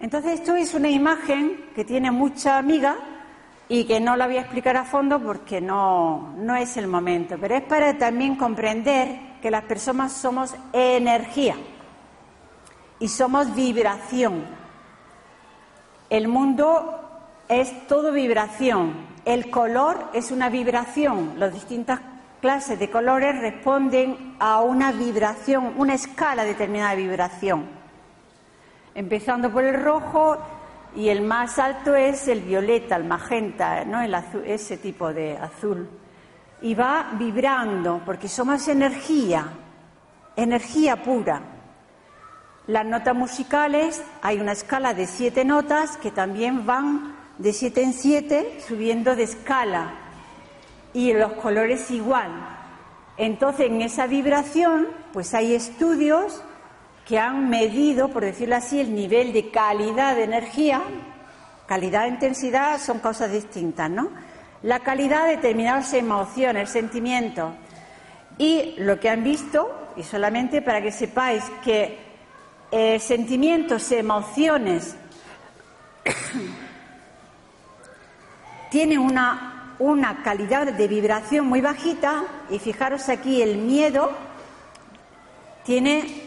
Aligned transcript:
Entonces 0.00 0.40
esto 0.40 0.54
es 0.54 0.74
una 0.74 0.90
imagen 0.90 1.70
que 1.74 1.84
tiene 1.84 2.10
mucha 2.10 2.56
amiga 2.58 2.96
y 3.68 3.84
que 3.84 4.00
no 4.00 4.16
la 4.16 4.26
voy 4.26 4.36
a 4.36 4.42
explicar 4.42 4.76
a 4.76 4.84
fondo 4.84 5.18
porque 5.18 5.60
no, 5.60 6.34
no 6.36 6.54
es 6.56 6.76
el 6.76 6.86
momento, 6.86 7.36
pero 7.40 7.56
es 7.56 7.62
para 7.62 7.98
también 7.98 8.36
comprender 8.36 9.40
que 9.42 9.50
las 9.50 9.64
personas 9.64 10.12
somos 10.12 10.54
energía 10.72 11.56
y 12.98 13.08
somos 13.08 13.54
vibración. 13.54 14.44
El 16.08 16.28
mundo 16.28 17.00
es 17.48 17.86
todo 17.86 18.12
vibración, 18.12 19.13
el 19.24 19.50
color 19.50 20.10
es 20.12 20.30
una 20.30 20.48
vibración, 20.48 21.34
las 21.38 21.52
distintas 21.52 22.00
clases 22.40 22.78
de 22.78 22.90
colores 22.90 23.38
responden 23.40 24.36
a 24.38 24.60
una 24.60 24.92
vibración, 24.92 25.74
una 25.76 25.94
escala 25.94 26.44
determinada 26.44 26.90
de 26.90 27.02
vibración. 27.02 27.64
Empezando 28.94 29.50
por 29.50 29.64
el 29.64 29.82
rojo, 29.82 30.38
y 30.96 31.08
el 31.08 31.22
más 31.22 31.58
alto 31.58 31.94
es 31.94 32.28
el 32.28 32.42
violeta, 32.42 32.96
el 32.96 33.04
magenta, 33.04 33.84
¿no? 33.84 34.00
el 34.00 34.14
azul, 34.14 34.42
ese 34.46 34.76
tipo 34.76 35.12
de 35.12 35.36
azul. 35.36 35.88
Y 36.62 36.74
va 36.74 37.10
vibrando, 37.18 38.00
porque 38.06 38.28
somos 38.28 38.68
energía, 38.68 39.46
energía 40.36 41.02
pura. 41.02 41.40
Las 42.66 42.86
notas 42.86 43.14
musicales, 43.14 44.02
hay 44.22 44.40
una 44.40 44.52
escala 44.52 44.94
de 44.94 45.06
siete 45.06 45.44
notas 45.44 45.96
que 45.96 46.10
también 46.10 46.64
van 46.64 47.13
de 47.38 47.52
siete 47.52 47.82
en 47.82 47.92
siete, 47.92 48.60
subiendo 48.66 49.16
de 49.16 49.24
escala. 49.24 49.94
Y 50.92 51.12
los 51.12 51.32
colores 51.32 51.90
igual. 51.90 52.30
Entonces, 53.16 53.66
en 53.66 53.82
esa 53.82 54.06
vibración, 54.06 54.88
pues 55.12 55.34
hay 55.34 55.54
estudios 55.54 56.42
que 57.06 57.18
han 57.18 57.48
medido, 57.50 58.08
por 58.08 58.24
decirlo 58.24 58.56
así, 58.56 58.80
el 58.80 58.94
nivel 58.94 59.32
de 59.32 59.50
calidad 59.50 60.16
de 60.16 60.24
energía. 60.24 60.82
Calidad 61.66 62.06
e 62.06 62.08
intensidad 62.08 62.80
son 62.80 62.98
cosas 62.98 63.32
distintas, 63.32 63.90
¿no? 63.90 64.10
La 64.62 64.80
calidad 64.80 65.24
de 65.26 65.36
determinadas 65.36 65.92
emociones, 65.92 66.70
sentimientos. 66.70 67.52
Y 68.38 68.74
lo 68.78 68.98
que 68.98 69.10
han 69.10 69.22
visto, 69.22 69.70
y 69.96 70.02
solamente 70.02 70.62
para 70.62 70.82
que 70.82 70.90
sepáis 70.90 71.44
que 71.62 71.98
eh, 72.70 72.98
sentimientos, 72.98 73.92
emociones, 73.92 74.96
tienen 78.74 78.98
una, 78.98 79.76
una 79.78 80.24
calidad 80.24 80.66
de 80.66 80.88
vibración 80.88 81.46
muy 81.46 81.60
bajita, 81.60 82.24
y 82.50 82.58
fijaros 82.58 83.08
aquí, 83.08 83.40
el 83.40 83.56
miedo 83.56 84.10
tiene 85.62 86.22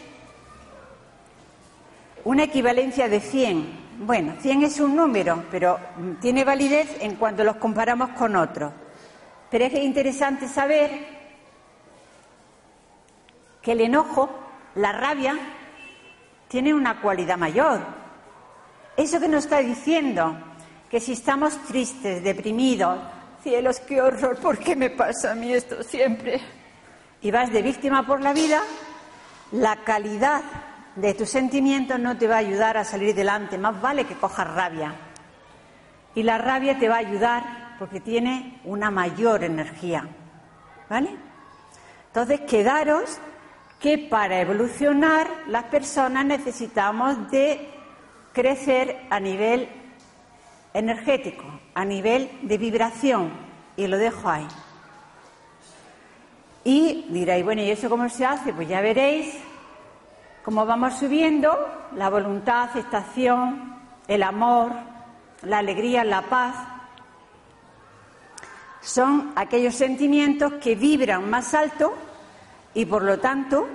una 2.24 2.44
equivalencia 2.44 3.06
de 3.06 3.20
100. 3.20 3.98
Bueno, 4.06 4.32
100 4.40 4.62
es 4.62 4.80
un 4.80 4.96
número, 4.96 5.44
pero 5.50 5.78
tiene 6.22 6.42
validez 6.42 6.88
en 7.00 7.16
cuanto 7.16 7.44
los 7.44 7.56
comparamos 7.56 8.08
con 8.12 8.34
otros. 8.34 8.72
Pero 9.50 9.66
es 9.66 9.74
interesante 9.74 10.48
saber 10.48 11.06
que 13.60 13.72
el 13.72 13.82
enojo, 13.82 14.30
la 14.74 14.92
rabia, 14.92 15.36
tiene 16.48 16.72
una 16.72 17.02
cualidad 17.02 17.36
mayor. 17.36 17.80
Eso 18.96 19.20
que 19.20 19.28
nos 19.28 19.44
está 19.44 19.58
diciendo, 19.58 20.34
que 20.90 21.00
si 21.00 21.12
estamos 21.12 21.56
tristes, 21.66 22.22
deprimidos, 22.22 22.98
cielos, 23.42 23.80
qué 23.80 24.00
horror, 24.00 24.36
¿por 24.38 24.58
qué 24.58 24.74
me 24.74 24.90
pasa 24.90 25.32
a 25.32 25.34
mí 25.34 25.52
esto 25.52 25.82
siempre? 25.82 26.40
Y 27.20 27.30
vas 27.30 27.52
de 27.52 27.62
víctima 27.62 28.06
por 28.06 28.20
la 28.20 28.32
vida, 28.32 28.62
la 29.52 29.76
calidad 29.76 30.42
de 30.96 31.14
tus 31.14 31.28
sentimientos 31.28 31.98
no 31.98 32.16
te 32.16 32.26
va 32.26 32.36
a 32.36 32.38
ayudar 32.38 32.76
a 32.76 32.84
salir 32.84 33.14
delante, 33.14 33.58
más 33.58 33.80
vale 33.80 34.04
que 34.04 34.14
cojas 34.14 34.52
rabia. 34.52 34.94
Y 36.14 36.22
la 36.22 36.38
rabia 36.38 36.78
te 36.78 36.88
va 36.88 36.96
a 36.96 36.98
ayudar 36.98 37.76
porque 37.78 38.00
tiene 38.00 38.60
una 38.64 38.90
mayor 38.90 39.44
energía. 39.44 40.08
¿Vale? 40.88 41.10
Entonces, 42.06 42.40
quedaros 42.40 43.18
que 43.78 43.98
para 43.98 44.40
evolucionar 44.40 45.28
las 45.46 45.64
personas 45.64 46.24
necesitamos 46.24 47.30
de 47.30 47.68
crecer 48.32 49.06
a 49.10 49.20
nivel 49.20 49.68
energético, 50.74 51.44
a 51.74 51.84
nivel 51.84 52.30
de 52.42 52.58
vibración. 52.58 53.30
Y 53.76 53.86
lo 53.86 53.96
dejo 53.96 54.28
ahí. 54.28 54.46
Y 56.64 57.06
diréis, 57.10 57.44
bueno, 57.44 57.62
¿y 57.62 57.70
eso 57.70 57.88
cómo 57.88 58.08
se 58.08 58.26
hace? 58.26 58.52
Pues 58.52 58.68
ya 58.68 58.80
veréis 58.80 59.34
como 60.48 60.64
vamos 60.64 60.94
subiendo, 60.94 61.54
la 61.94 62.08
voluntad, 62.08 62.62
aceptación, 62.62 63.76
el 64.06 64.22
amor, 64.22 64.72
la 65.42 65.58
alegría, 65.58 66.04
la 66.04 66.22
paz, 66.22 66.54
son 68.80 69.32
aquellos 69.36 69.74
sentimientos 69.74 70.54
que 70.54 70.74
vibran 70.74 71.28
más 71.28 71.52
alto 71.52 71.92
y 72.72 72.86
por 72.86 73.02
lo 73.02 73.18
tanto 73.18 73.66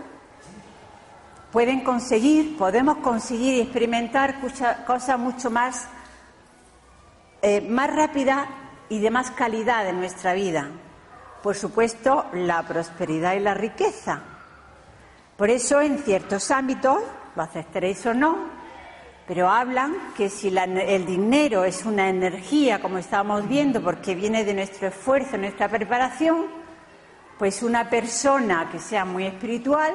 pueden 1.52 1.82
conseguir, 1.82 2.58
podemos 2.58 2.98
conseguir 2.98 3.54
y 3.54 3.62
experimentar 3.62 4.38
cosas 4.88 5.20
mucho 5.20 5.52
más, 5.52 5.88
eh, 7.44 7.62
más 7.62 7.96
rápidas 7.96 8.48
y 8.90 9.00
de 9.00 9.12
más 9.12 9.30
calidad 9.30 9.88
en 9.88 10.00
nuestra 10.00 10.34
vida. 10.34 10.70
Por 11.44 11.56
supuesto, 11.56 12.26
la 12.34 12.64
prosperidad 12.64 13.36
y 13.36 13.40
la 13.42 13.54
riqueza 13.54 14.24
por 15.38 15.50
eso 15.50 15.82
en 15.82 15.98
ciertos 15.98 16.52
ámbitos, 16.52 17.00
lo 17.36 17.42
aceptaréis 17.42 18.06
o 18.06 18.14
no, 18.14 18.38
pero 19.28 19.50
hablan 19.50 19.96
que 20.16 20.30
si 20.30 20.56
el 20.56 21.06
dinero 21.08 21.64
es 21.64 21.86
una 21.86 22.08
energía, 22.08 22.80
como 22.80 23.00
estábamos 23.00 23.48
viendo, 23.50 23.82
porque 23.82 24.14
viene 24.14 24.46
de 24.46 24.54
nuestro 24.54 24.90
esfuerzo, 24.90 25.38
nuestra 25.38 25.68
preparación, 25.68 26.46
pues 27.40 27.64
una 27.64 27.90
persona 27.90 28.70
que 28.72 28.80
sea 28.80 29.06
muy 29.06 29.26
espiritual 29.26 29.92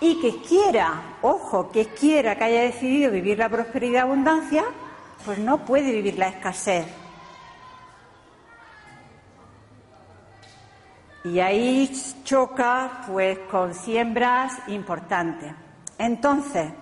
y 0.00 0.20
que 0.20 0.40
quiera, 0.42 1.16
ojo, 1.22 1.72
que 1.72 1.86
quiera, 1.86 2.36
que 2.36 2.44
haya 2.44 2.62
decidido 2.62 3.10
vivir 3.10 3.36
la 3.36 3.48
prosperidad 3.48 3.92
y 3.94 3.96
abundancia, 3.96 4.64
pues 5.24 5.38
no 5.38 5.64
puede 5.64 5.92
vivir 5.92 6.18
la 6.18 6.28
escasez. 6.28 6.86
Y 11.24 11.38
ahí 11.38 11.90
choca 12.24 13.02
pues 13.06 13.38
con 13.50 13.74
siembras 13.74 14.54
importantes. 14.68 15.52
Entonces, 15.98 16.72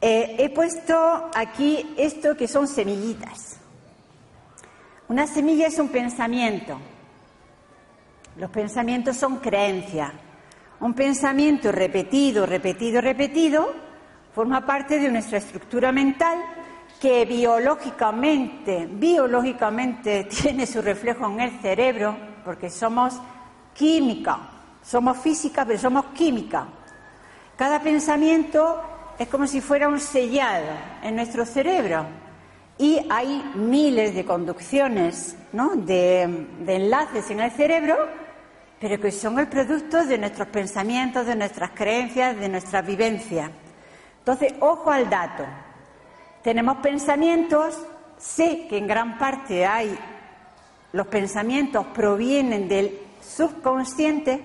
eh, 0.00 0.36
he 0.38 0.50
puesto 0.50 1.30
aquí 1.34 1.94
esto 1.96 2.36
que 2.36 2.48
son 2.48 2.66
semillitas. 2.66 3.58
Una 5.08 5.26
semilla 5.26 5.68
es 5.68 5.78
un 5.78 5.90
pensamiento. 5.90 6.78
Los 8.36 8.50
pensamientos 8.50 9.16
son 9.16 9.36
creencias. 9.36 10.10
Un 10.80 10.92
pensamiento 10.92 11.70
repetido, 11.70 12.46
repetido, 12.46 13.00
repetido, 13.00 13.72
forma 14.34 14.66
parte 14.66 14.98
de 14.98 15.08
nuestra 15.08 15.38
estructura 15.38 15.92
mental 15.92 16.38
que 17.04 17.26
biológicamente, 17.26 18.88
biológicamente 18.90 20.24
tiene 20.42 20.66
su 20.66 20.80
reflejo 20.80 21.26
en 21.26 21.38
el 21.38 21.60
cerebro 21.60 22.16
porque 22.42 22.70
somos 22.70 23.20
química, 23.74 24.38
somos 24.82 25.18
física, 25.18 25.66
pero 25.66 25.78
somos 25.78 26.06
química. 26.14 26.66
Cada 27.58 27.82
pensamiento 27.82 28.80
es 29.18 29.28
como 29.28 29.46
si 29.46 29.60
fuera 29.60 29.86
un 29.86 30.00
sellado 30.00 30.72
en 31.02 31.16
nuestro 31.16 31.44
cerebro 31.44 32.06
y 32.78 33.06
hay 33.10 33.52
miles 33.54 34.14
de 34.14 34.24
conducciones, 34.24 35.36
¿no? 35.52 35.76
de, 35.76 36.46
de 36.60 36.74
enlaces 36.74 37.30
en 37.30 37.40
el 37.40 37.50
cerebro, 37.50 37.98
pero 38.80 38.98
que 38.98 39.12
son 39.12 39.38
el 39.38 39.48
producto 39.48 40.06
de 40.06 40.16
nuestros 40.16 40.48
pensamientos, 40.48 41.26
de 41.26 41.36
nuestras 41.36 41.72
creencias, 41.72 42.34
de 42.40 42.48
nuestras 42.48 42.86
vivencias. 42.86 43.50
Entonces, 44.20 44.54
ojo 44.60 44.90
al 44.90 45.10
dato. 45.10 45.44
Tenemos 46.44 46.76
pensamientos, 46.76 47.74
sé 48.18 48.66
que 48.68 48.76
en 48.76 48.86
gran 48.86 49.16
parte 49.16 49.64
hay 49.64 49.98
los 50.92 51.06
pensamientos 51.06 51.86
provienen 51.86 52.68
del 52.68 53.00
subconsciente, 53.22 54.44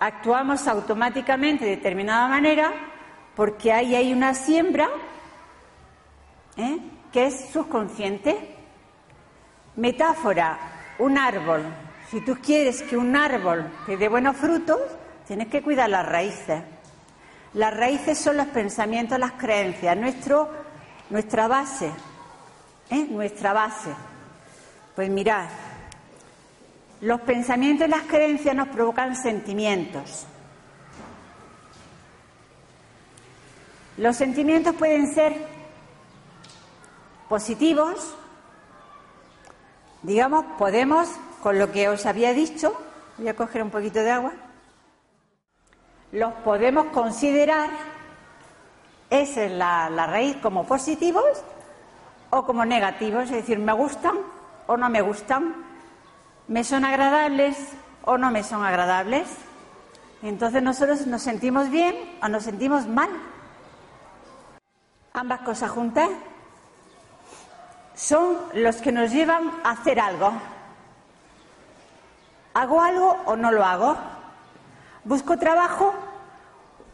actuamos 0.00 0.66
automáticamente 0.66 1.64
de 1.64 1.76
determinada 1.76 2.26
manera 2.26 2.72
porque 3.36 3.72
ahí 3.72 3.94
hay 3.94 4.12
una 4.12 4.34
siembra 4.34 4.88
¿eh? 6.56 6.80
que 7.12 7.26
es 7.26 7.50
subconsciente. 7.52 8.56
Metáfora, 9.76 10.58
un 10.98 11.16
árbol. 11.16 11.62
Si 12.10 12.20
tú 12.24 12.36
quieres 12.42 12.82
que 12.82 12.96
un 12.96 13.14
árbol 13.14 13.70
te 13.86 13.96
dé 13.96 14.08
buenos 14.08 14.36
frutos, 14.36 14.80
tienes 15.24 15.46
que 15.46 15.62
cuidar 15.62 15.88
las 15.88 16.04
raíces. 16.04 16.64
Las 17.54 17.76
raíces 17.76 18.18
son 18.18 18.36
los 18.36 18.46
pensamientos, 18.48 19.18
las 19.18 19.32
creencias, 19.32 19.96
nuestro, 19.96 20.48
nuestra 21.10 21.48
base, 21.48 21.90
nuestra 23.10 23.52
base. 23.52 23.90
Pues 24.94 25.10
mirad, 25.10 25.48
los 27.00 27.20
pensamientos 27.22 27.88
y 27.88 27.90
las 27.90 28.02
creencias 28.02 28.54
nos 28.54 28.68
provocan 28.68 29.16
sentimientos. 29.16 30.26
Los 33.96 34.16
sentimientos 34.16 34.74
pueden 34.76 35.12
ser 35.12 35.34
positivos, 37.28 38.14
digamos, 40.02 40.44
podemos, 40.56 41.08
con 41.42 41.58
lo 41.58 41.70
que 41.72 41.88
os 41.88 42.06
había 42.06 42.32
dicho, 42.32 42.74
voy 43.18 43.28
a 43.28 43.36
coger 43.36 43.62
un 43.62 43.70
poquito 43.70 44.00
de 44.00 44.10
agua, 44.10 44.32
los 46.12 46.32
podemos 46.44 46.86
considerar, 46.86 47.70
esa 49.10 49.44
es 49.44 49.52
la, 49.52 49.90
la 49.90 50.06
raíz, 50.06 50.36
como 50.36 50.66
positivos 50.66 51.24
o 52.30 52.44
como 52.44 52.64
negativos, 52.64 53.24
es 53.24 53.30
decir, 53.30 53.58
me 53.58 53.72
gustan 53.72 54.16
o 54.66 54.76
no 54.76 54.88
me 54.88 55.00
gustan, 55.00 55.54
me 56.48 56.64
son 56.64 56.84
agradables 56.84 57.56
o 58.04 58.18
no 58.18 58.30
me 58.30 58.42
son 58.42 58.64
agradables. 58.64 59.28
Entonces 60.22 60.62
nosotros 60.62 61.06
nos 61.06 61.22
sentimos 61.22 61.70
bien 61.70 61.96
o 62.22 62.28
nos 62.28 62.44
sentimos 62.44 62.86
mal. 62.86 63.08
Ambas 65.12 65.40
cosas 65.40 65.70
juntas 65.70 66.08
son 67.94 68.36
los 68.54 68.76
que 68.76 68.92
nos 68.92 69.10
llevan 69.10 69.50
a 69.64 69.72
hacer 69.72 70.00
algo. 70.00 70.32
¿Hago 72.54 72.80
algo 72.80 73.16
o 73.26 73.36
no 73.36 73.52
lo 73.52 73.64
hago? 73.64 73.96
¿Busco 75.04 75.38
trabajo 75.38 75.94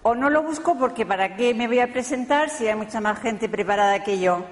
o 0.02 0.14
no 0.14 0.30
lo 0.30 0.44
busco 0.44 0.78
porque 0.78 1.04
para 1.04 1.34
qué 1.34 1.54
me 1.54 1.66
voy 1.66 1.80
a 1.80 1.92
presentar 1.92 2.50
si 2.50 2.68
hay 2.68 2.76
mucha 2.76 3.00
más 3.00 3.18
gente 3.18 3.48
preparada 3.48 4.04
que 4.04 4.20
yo? 4.20 4.44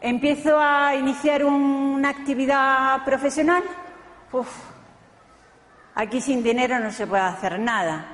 ¿Empiezo 0.00 0.58
a 0.58 0.94
iniciar 0.94 1.44
una 1.44 2.08
actividad 2.08 3.04
profesional? 3.04 3.62
Uf, 4.32 4.48
aquí 5.94 6.22
sin 6.22 6.42
dinero 6.42 6.78
no 6.78 6.90
se 6.90 7.06
puede 7.06 7.22
hacer 7.22 7.58
nada. 7.60 8.06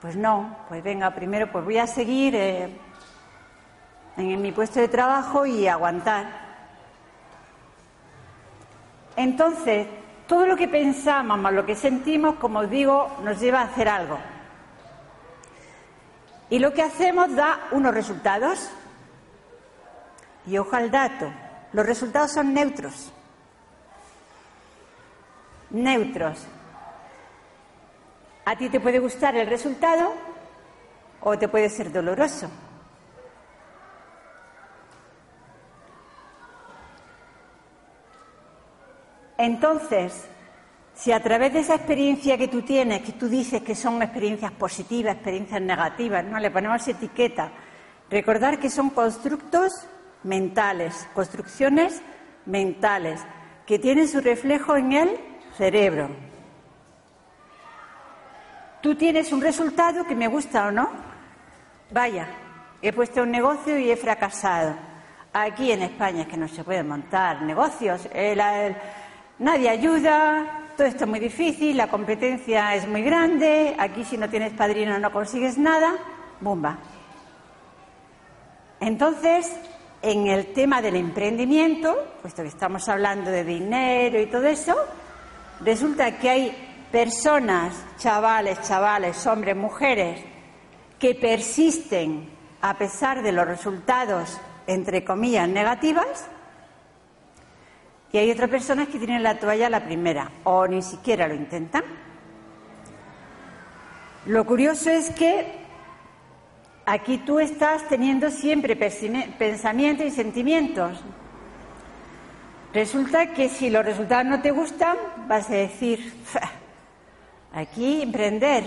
Pues 0.00 0.16
no, 0.16 0.56
pues 0.68 0.82
venga, 0.82 1.10
primero 1.14 1.52
pues 1.52 1.66
voy 1.66 1.76
a 1.76 1.86
seguir 1.86 2.34
eh, 2.34 2.74
en 4.16 4.40
mi 4.40 4.50
puesto 4.50 4.80
de 4.80 4.88
trabajo 4.88 5.44
y 5.44 5.68
aguantar. 5.68 6.26
Entonces, 9.14 9.88
todo 10.28 10.46
lo 10.46 10.56
que 10.56 10.68
pensamos 10.68 11.38
más 11.38 11.52
lo 11.54 11.64
que 11.64 11.74
sentimos, 11.74 12.36
como 12.36 12.66
digo, 12.66 13.16
nos 13.24 13.40
lleva 13.40 13.60
a 13.60 13.64
hacer 13.64 13.88
algo. 13.88 14.18
Y 16.50 16.58
lo 16.58 16.72
que 16.72 16.82
hacemos 16.82 17.34
da 17.34 17.68
unos 17.72 17.94
resultados. 17.94 18.70
Y 20.46 20.56
ojo 20.58 20.76
al 20.76 20.90
dato, 20.90 21.30
los 21.72 21.84
resultados 21.84 22.30
son 22.32 22.52
neutros. 22.52 23.10
Neutros. 25.70 26.38
A 28.44 28.56
ti 28.56 28.68
te 28.68 28.80
puede 28.80 28.98
gustar 28.98 29.34
el 29.34 29.46
resultado 29.46 30.12
o 31.20 31.38
te 31.38 31.48
puede 31.48 31.70
ser 31.70 31.90
doloroso. 31.90 32.50
Entonces, 39.38 40.28
si 40.94 41.12
a 41.12 41.22
través 41.22 41.52
de 41.52 41.60
esa 41.60 41.76
experiencia 41.76 42.36
que 42.36 42.48
tú 42.48 42.62
tienes, 42.62 43.02
que 43.02 43.12
tú 43.12 43.28
dices 43.28 43.62
que 43.62 43.76
son 43.76 44.02
experiencias 44.02 44.50
positivas, 44.50 45.14
experiencias 45.14 45.62
negativas, 45.62 46.24
no 46.24 46.40
le 46.40 46.50
ponemos 46.50 46.86
etiqueta, 46.88 47.52
recordar 48.10 48.58
que 48.58 48.68
son 48.68 48.90
constructos 48.90 49.72
mentales, 50.24 51.08
construcciones 51.14 52.02
mentales, 52.46 53.20
que 53.64 53.78
tienen 53.78 54.08
su 54.08 54.20
reflejo 54.20 54.76
en 54.76 54.92
el 54.92 55.10
cerebro. 55.56 56.08
Tú 58.82 58.96
tienes 58.96 59.32
un 59.32 59.40
resultado 59.40 60.04
que 60.04 60.16
me 60.16 60.26
gusta 60.26 60.66
o 60.66 60.72
no. 60.72 60.88
Vaya, 61.92 62.26
he 62.82 62.92
puesto 62.92 63.22
un 63.22 63.30
negocio 63.30 63.78
y 63.78 63.90
he 63.90 63.96
fracasado. 63.96 64.74
Aquí 65.32 65.70
en 65.70 65.82
España 65.82 66.22
es 66.22 66.28
que 66.28 66.36
no 66.36 66.48
se 66.48 66.64
pueden 66.64 66.88
montar 66.88 67.42
negocios. 67.42 68.08
Nadie 69.38 69.68
ayuda, 69.68 70.64
todo 70.76 70.86
esto 70.86 71.04
es 71.04 71.10
muy 71.10 71.20
difícil, 71.20 71.76
la 71.76 71.88
competencia 71.88 72.74
es 72.74 72.86
muy 72.86 73.02
grande, 73.02 73.74
aquí 73.78 74.04
si 74.04 74.16
no 74.16 74.28
tienes 74.28 74.52
padrino 74.52 74.98
no 74.98 75.12
consigues 75.12 75.58
nada, 75.58 75.94
bomba. 76.40 76.78
Entonces, 78.80 79.52
en 80.02 80.28
el 80.28 80.52
tema 80.52 80.80
del 80.80 80.96
emprendimiento, 80.96 81.96
puesto 82.22 82.42
que 82.42 82.48
estamos 82.48 82.88
hablando 82.88 83.30
de 83.30 83.44
dinero 83.44 84.20
y 84.20 84.26
todo 84.26 84.46
eso, 84.46 84.76
resulta 85.60 86.18
que 86.18 86.30
hay 86.30 86.86
personas, 86.92 87.74
chavales, 87.98 88.60
chavales, 88.62 89.26
hombres, 89.26 89.56
mujeres, 89.56 90.20
que 90.98 91.14
persisten 91.14 92.28
a 92.60 92.74
pesar 92.74 93.22
de 93.22 93.32
los 93.32 93.46
resultados, 93.46 94.40
entre 94.66 95.04
comillas, 95.04 95.48
negativas, 95.48 96.28
y 98.12 98.18
hay 98.18 98.30
otras 98.30 98.48
personas 98.48 98.88
que 98.88 98.98
tienen 98.98 99.22
la 99.22 99.38
toalla 99.38 99.68
la 99.68 99.84
primera, 99.84 100.30
o 100.44 100.66
ni 100.66 100.82
siquiera 100.82 101.28
lo 101.28 101.34
intentan. 101.34 101.84
Lo 104.26 104.44
curioso 104.44 104.90
es 104.90 105.10
que 105.10 105.58
Aquí 106.90 107.18
tú 107.18 107.38
estás 107.38 107.86
teniendo 107.86 108.30
siempre 108.30 108.74
pensamientos 108.74 110.06
y 110.06 110.10
sentimientos. 110.10 110.98
Resulta 112.72 113.34
que 113.34 113.50
si 113.50 113.68
los 113.68 113.84
resultados 113.84 114.24
no 114.24 114.40
te 114.40 114.52
gustan, 114.52 114.96
vas 115.26 115.50
a 115.50 115.52
decir, 115.52 116.14
aquí 117.52 118.00
emprender. 118.00 118.64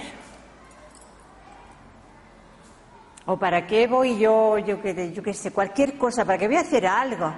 ¿O 3.25 3.37
para 3.37 3.65
qué 3.65 3.87
voy 3.87 4.19
yo, 4.19 4.59
yo 4.59 4.79
qué 4.83 5.11
yo 5.11 5.33
sé, 5.33 5.49
cualquier 5.49 5.97
cosa, 5.97 6.23
para 6.23 6.37
qué 6.37 6.45
voy 6.45 6.57
a 6.57 6.61
hacer 6.61 6.85
algo? 6.85 7.33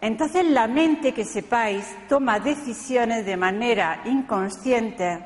Entonces 0.00 0.46
la 0.46 0.66
mente, 0.66 1.12
que 1.12 1.24
sepáis, 1.24 1.84
toma 2.08 2.40
decisiones 2.40 3.26
de 3.26 3.36
manera 3.36 4.00
inconsciente 4.06 5.22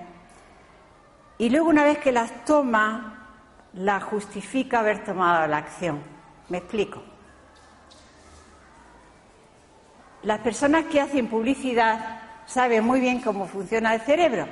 y 1.38 1.48
luego 1.50 1.68
una 1.68 1.84
vez 1.84 1.98
que 1.98 2.12
las 2.12 2.44
toma, 2.44 3.28
la 3.74 4.00
justifica 4.00 4.80
haber 4.80 5.04
tomado 5.04 5.46
la 5.46 5.58
acción. 5.58 6.00
Me 6.48 6.58
explico. 6.58 7.02
Las 10.22 10.40
personas 10.40 10.84
que 10.86 11.00
hacen 11.00 11.28
publicidad 11.28 12.20
saben 12.46 12.84
muy 12.84 13.00
bien 13.00 13.20
cómo 13.20 13.46
funciona 13.46 13.94
el 13.94 14.00
cerebro. 14.00 14.46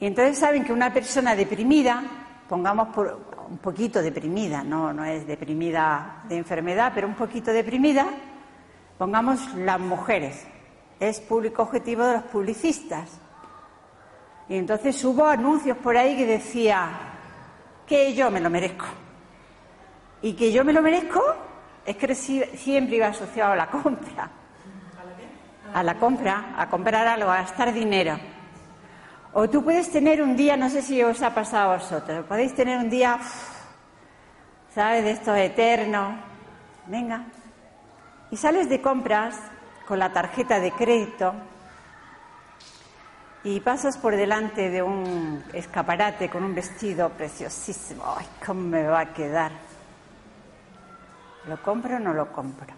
Y 0.00 0.06
entonces 0.06 0.38
saben 0.38 0.64
que 0.64 0.72
una 0.72 0.92
persona 0.92 1.36
deprimida, 1.36 2.02
pongamos 2.48 2.88
por 2.88 3.35
un 3.48 3.58
poquito 3.58 4.02
deprimida, 4.02 4.62
no, 4.62 4.92
no 4.92 5.04
es 5.04 5.26
deprimida 5.26 6.22
de 6.28 6.36
enfermedad, 6.36 6.92
pero 6.94 7.06
un 7.06 7.14
poquito 7.14 7.52
deprimida, 7.52 8.06
pongamos 8.98 9.54
las 9.54 9.80
mujeres, 9.80 10.46
es 11.00 11.20
público 11.20 11.62
objetivo 11.62 12.04
de 12.04 12.14
los 12.14 12.22
publicistas. 12.24 13.20
Y 14.48 14.56
entonces 14.56 15.02
hubo 15.04 15.26
anuncios 15.26 15.76
por 15.78 15.96
ahí 15.96 16.16
que 16.16 16.26
decía, 16.26 16.90
que 17.86 18.14
yo 18.14 18.30
me 18.30 18.40
lo 18.40 18.50
merezco. 18.50 18.86
Y 20.22 20.34
que 20.34 20.52
yo 20.52 20.64
me 20.64 20.72
lo 20.72 20.82
merezco 20.82 21.22
es 21.84 21.96
que 21.96 22.14
siempre 22.14 22.96
iba 22.96 23.06
asociado 23.06 23.52
a 23.52 23.56
la 23.56 23.70
compra. 23.70 24.30
A 25.72 25.82
la 25.82 25.98
compra, 25.98 26.54
a 26.56 26.68
comprar 26.68 27.06
algo, 27.06 27.30
a 27.30 27.36
gastar 27.36 27.72
dinero. 27.72 28.18
O 29.38 29.50
tú 29.50 29.62
puedes 29.62 29.90
tener 29.90 30.22
un 30.22 30.34
día, 30.34 30.56
no 30.56 30.70
sé 30.70 30.80
si 30.80 31.02
os 31.02 31.20
ha 31.20 31.34
pasado 31.34 31.72
a 31.72 31.76
vosotros, 31.76 32.24
podéis 32.24 32.54
tener 32.54 32.78
un 32.78 32.88
día, 32.88 33.18
¿sabes? 34.74 35.04
De 35.04 35.10
esto 35.10 35.34
eterno. 35.34 36.16
Venga. 36.86 37.26
Y 38.30 38.38
sales 38.38 38.70
de 38.70 38.80
compras 38.80 39.38
con 39.86 39.98
la 39.98 40.10
tarjeta 40.10 40.58
de 40.58 40.72
crédito 40.72 41.34
y 43.44 43.60
pasas 43.60 43.98
por 43.98 44.16
delante 44.16 44.70
de 44.70 44.82
un 44.82 45.44
escaparate 45.52 46.30
con 46.30 46.42
un 46.42 46.54
vestido 46.54 47.10
preciosísimo. 47.10 48.04
¡Ay, 48.16 48.26
cómo 48.46 48.62
me 48.62 48.84
va 48.84 49.00
a 49.00 49.12
quedar! 49.12 49.52
¿Lo 51.46 51.62
compro 51.62 51.96
o 51.96 51.98
no 51.98 52.14
lo 52.14 52.32
compro? 52.32 52.72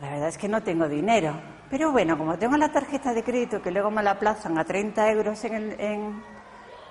La 0.00 0.10
verdad 0.10 0.28
es 0.28 0.38
que 0.38 0.46
no 0.46 0.62
tengo 0.62 0.88
dinero. 0.88 1.57
Pero 1.70 1.92
bueno, 1.92 2.16
como 2.16 2.38
tengo 2.38 2.56
la 2.56 2.70
tarjeta 2.70 3.12
de 3.12 3.22
crédito 3.22 3.60
que 3.60 3.70
luego 3.70 3.90
me 3.90 4.02
la 4.02 4.12
aplazan 4.12 4.56
a 4.58 4.64
30 4.64 5.10
euros 5.10 5.44
en, 5.44 5.54
el, 5.54 6.22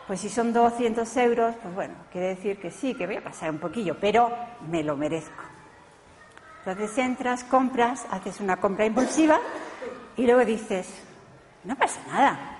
pues 0.05 0.21
si 0.21 0.29
son 0.29 0.53
200 0.53 1.17
euros, 1.17 1.55
pues 1.61 1.73
bueno, 1.73 1.95
quiere 2.11 2.27
decir 2.27 2.59
que 2.59 2.69
sí, 2.69 2.93
que 2.93 3.07
voy 3.07 3.15
a 3.15 3.23
pasar 3.23 3.49
un 3.49 3.57
poquillo, 3.57 3.97
pero 3.99 4.31
me 4.69 4.83
lo 4.83 4.95
merezco. 4.95 5.43
Entonces 6.59 6.97
entras, 6.97 7.43
compras, 7.43 8.05
haces 8.11 8.39
una 8.39 8.57
compra 8.57 8.85
impulsiva 8.85 9.39
y 10.15 10.25
luego 10.25 10.45
dices, 10.45 10.87
no 11.63 11.75
pasa 11.75 11.99
nada. 12.07 12.57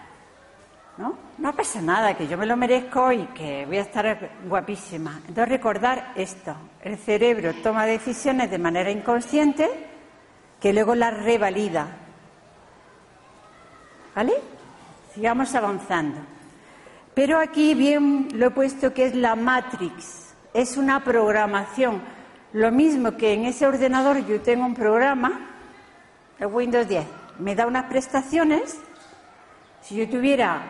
¿no? 0.97 1.15
No 1.37 1.55
pasa 1.55 1.81
nada, 1.81 2.17
que 2.17 2.27
yo 2.27 2.37
me 2.37 2.47
lo 2.47 2.57
merezco 2.57 3.11
y 3.11 3.27
que 3.27 3.65
voy 3.67 3.77
a 3.77 3.81
estar 3.81 4.31
guapísima. 4.47 5.19
Entonces 5.27 5.49
recordar 5.49 6.13
esto, 6.15 6.55
el 6.81 6.97
cerebro 6.97 7.53
toma 7.61 7.85
decisiones 7.85 8.49
de 8.49 8.57
manera 8.57 8.89
inconsciente 8.89 9.69
que 10.59 10.73
luego 10.73 10.95
las 10.95 11.23
revalida. 11.23 12.06
¿Vale? 14.17 14.33
Sigamos 15.13 15.53
avanzando. 15.53 16.17
Pero 17.13 17.39
aquí 17.39 17.75
bien 17.75 18.29
lo 18.33 18.47
he 18.47 18.49
puesto 18.49 18.91
que 18.91 19.05
es 19.05 19.13
la 19.13 19.35
Matrix, 19.35 20.33
es 20.55 20.75
una 20.75 21.03
programación. 21.03 22.01
Lo 22.53 22.71
mismo 22.71 23.15
que 23.15 23.33
en 23.33 23.45
ese 23.45 23.67
ordenador 23.67 24.25
yo 24.25 24.41
tengo 24.41 24.65
un 24.65 24.73
programa, 24.73 25.51
el 26.39 26.47
Windows 26.47 26.87
10, 26.87 27.05
me 27.37 27.53
da 27.53 27.67
unas 27.67 27.83
prestaciones. 27.83 28.79
Si 29.81 29.95
yo 29.95 30.09
tuviera 30.09 30.63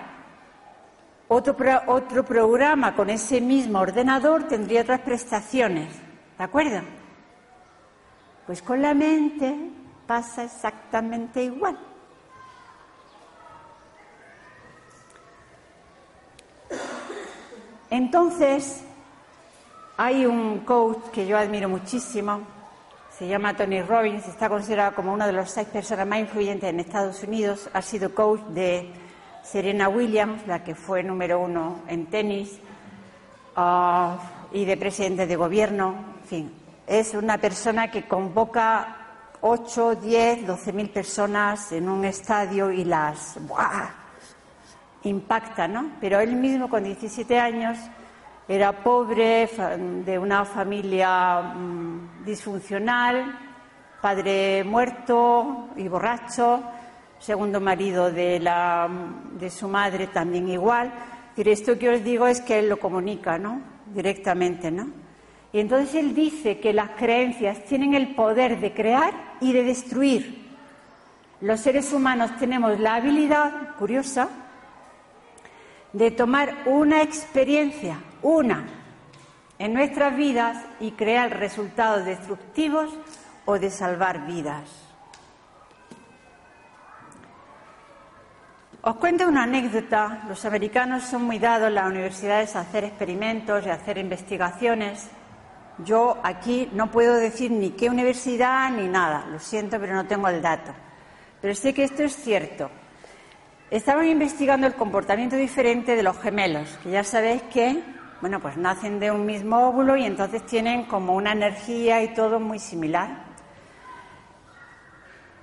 otro, 1.29 1.55
otro 1.87 2.25
programa 2.25 2.97
con 2.97 3.09
ese 3.09 3.39
mismo 3.39 3.79
ordenador 3.79 4.43
tendría 4.49 4.81
otras 4.81 4.99
prestaciones. 4.99 5.87
¿De 6.37 6.43
acuerdo? 6.43 6.81
Pues 8.45 8.61
con 8.61 8.81
la 8.81 8.93
mente 8.93 9.55
pasa 10.05 10.43
exactamente 10.43 11.45
igual. 11.45 11.77
Entonces, 17.89 18.83
hay 19.95 20.25
un 20.25 20.59
coach 20.59 21.09
que 21.13 21.25
yo 21.25 21.37
admiro 21.37 21.69
muchísimo, 21.69 22.41
se 23.17 23.27
llama 23.27 23.55
Tony 23.55 23.81
Robbins, 23.81 24.27
está 24.27 24.49
considerado 24.49 24.93
como 24.93 25.11
una 25.11 25.25
de 25.25 25.33
las 25.33 25.51
seis 25.51 25.67
personas 25.67 26.05
más 26.05 26.19
influyentes 26.19 26.69
en 26.69 26.79
Estados 26.79 27.23
Unidos, 27.23 27.69
ha 27.73 27.81
sido 27.81 28.13
coach 28.13 28.41
de 28.49 28.91
Serena 29.43 29.89
Williams, 29.89 30.45
la 30.45 30.63
que 30.63 30.75
fue 30.75 31.01
número 31.01 31.39
uno 31.39 31.79
en 31.87 32.05
tenis, 32.07 32.59
ah, 33.55 34.17
y 34.51 34.65
de 34.65 34.77
presidente 34.77 35.25
de 35.25 35.35
gobierno. 35.35 35.95
En 36.21 36.27
fin, 36.27 36.53
es 36.85 37.13
una 37.13 37.37
persona 37.37 37.89
que 37.89 38.07
convoca 38.07 38.97
8, 39.41 39.95
10, 39.95 40.45
12 40.45 40.73
mil 40.73 40.89
personas 40.89 41.71
en 41.71 41.89
un 41.89 42.05
estadio 42.05 42.71
y 42.71 42.83
las 42.83 43.37
¡buah! 43.47 43.96
Impacta, 45.03 45.67
¿no? 45.67 45.91
Pero 46.01 46.19
él 46.19 46.35
mismo 46.35 46.69
con 46.69 46.83
17 46.83 47.39
años 47.39 47.77
era 48.47 48.71
pobre, 48.83 49.49
de 50.05 50.19
una 50.19 50.45
familia 50.45 51.41
mm, 51.41 52.25
disfuncional, 52.25 53.37
padre 54.01 54.63
muerto 54.63 55.69
y 55.75 55.87
borracho 55.87 56.63
segundo 57.19 57.59
marido 57.59 58.11
de, 58.11 58.39
la, 58.39 58.87
de 59.39 59.49
su 59.49 59.67
madre 59.67 60.07
también 60.07 60.49
igual. 60.49 60.91
Pero 61.35 61.51
esto 61.51 61.77
que 61.77 61.89
os 61.89 62.03
digo 62.03 62.27
es 62.27 62.41
que 62.41 62.59
él 62.59 62.69
lo 62.69 62.79
comunica, 62.79 63.37
¿no? 63.37 63.61
Directamente, 63.93 64.71
¿no? 64.71 64.87
Y 65.53 65.59
entonces 65.59 65.95
él 65.95 66.13
dice 66.13 66.59
que 66.59 66.73
las 66.73 66.91
creencias 66.91 67.63
tienen 67.65 67.93
el 67.93 68.15
poder 68.15 68.59
de 68.59 68.73
crear 68.73 69.13
y 69.39 69.53
de 69.53 69.63
destruir. 69.63 70.47
Los 71.41 71.61
seres 71.61 71.93
humanos 71.93 72.31
tenemos 72.37 72.79
la 72.79 72.95
habilidad, 72.95 73.75
curiosa, 73.77 74.29
de 75.97 76.11
tomar 76.11 76.53
una 76.67 77.01
experiencia, 77.01 77.99
una, 78.21 78.67
en 79.57 79.73
nuestras 79.73 80.15
vidas 80.15 80.63
y 80.79 80.91
crear 80.91 81.39
resultados 81.39 82.05
destructivos 82.05 82.93
o 83.45 83.57
de 83.57 83.71
salvar 83.71 84.27
vidas. 84.27 84.69
Os 88.83 88.95
cuento 88.97 89.27
una 89.27 89.43
anécdota. 89.43 90.21
Los 90.29 90.45
americanos 90.45 91.03
son 91.03 91.23
muy 91.23 91.39
dados 91.39 91.69
en 91.69 91.75
las 91.75 91.87
universidades 91.87 92.55
a 92.55 92.59
hacer 92.59 92.83
experimentos 92.83 93.65
y 93.65 93.69
a 93.69 93.73
hacer 93.73 93.97
investigaciones. 93.97 95.09
Yo 95.79 96.19
aquí 96.21 96.69
no 96.73 96.91
puedo 96.91 97.15
decir 97.15 97.49
ni 97.49 97.71
qué 97.71 97.89
universidad 97.89 98.69
ni 98.69 98.87
nada. 98.87 99.25
Lo 99.31 99.39
siento, 99.39 99.79
pero 99.79 99.95
no 99.95 100.05
tengo 100.05 100.27
el 100.27 100.43
dato. 100.43 100.73
Pero 101.41 101.55
sé 101.55 101.73
que 101.73 101.85
esto 101.85 102.03
es 102.03 102.15
cierto. 102.15 102.69
Estaban 103.69 104.07
investigando 104.07 104.65
el 104.65 104.75
comportamiento 104.75 105.35
diferente 105.35 105.97
de 105.97 106.03
los 106.03 106.17
gemelos, 106.19 106.69
que 106.81 106.89
ya 106.89 107.03
sabéis 107.03 107.41
que, 107.53 107.83
bueno, 108.21 108.39
pues 108.39 108.55
nacen 108.55 108.97
de 108.97 109.11
un 109.11 109.25
mismo 109.25 109.67
óvulo 109.67 109.97
y 109.97 110.05
entonces 110.05 110.45
tienen 110.45 110.85
como 110.85 111.13
una 111.13 111.33
energía 111.33 112.01
y 112.01 112.13
todo 112.13 112.39
muy 112.39 112.59
similar. 112.59 113.09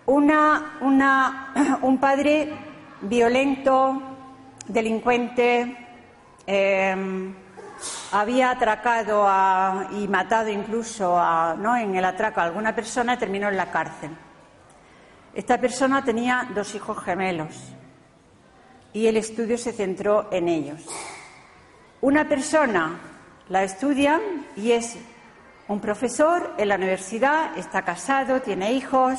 Una, 0.06 0.78
una, 0.80 1.78
un 1.82 1.98
padre 1.98 2.50
violento, 3.02 4.00
delincuente, 4.68 5.76
em, 6.46 7.34
había 8.10 8.52
atracado 8.52 9.28
y 9.98 10.08
matado 10.08 10.48
incluso 10.48 11.14
¿no? 11.58 11.76
en 11.76 11.94
el 11.94 12.04
atraco 12.06 12.40
a 12.40 12.44
alguna 12.44 12.74
persona 12.74 13.14
y 13.14 13.18
terminó 13.18 13.50
en 13.50 13.56
la 13.58 13.70
cárcel. 13.70 14.16
Esta 15.34 15.60
persona 15.60 16.02
tenía 16.02 16.48
dos 16.54 16.74
hijos 16.74 17.04
gemelos 17.04 17.74
y 18.94 19.08
el 19.08 19.18
estudio 19.18 19.58
se 19.58 19.72
centró 19.72 20.28
en 20.32 20.48
ellos. 20.48 20.86
Una 22.00 22.26
persona 22.26 22.98
la 23.48 23.64
estudia 23.64 24.20
y 24.56 24.70
es 24.70 24.96
un 25.68 25.80
profesor 25.80 26.54
en 26.56 26.68
la 26.68 26.76
universidad, 26.76 27.58
está 27.58 27.82
casado, 27.82 28.40
tiene 28.40 28.72
hijos, 28.72 29.18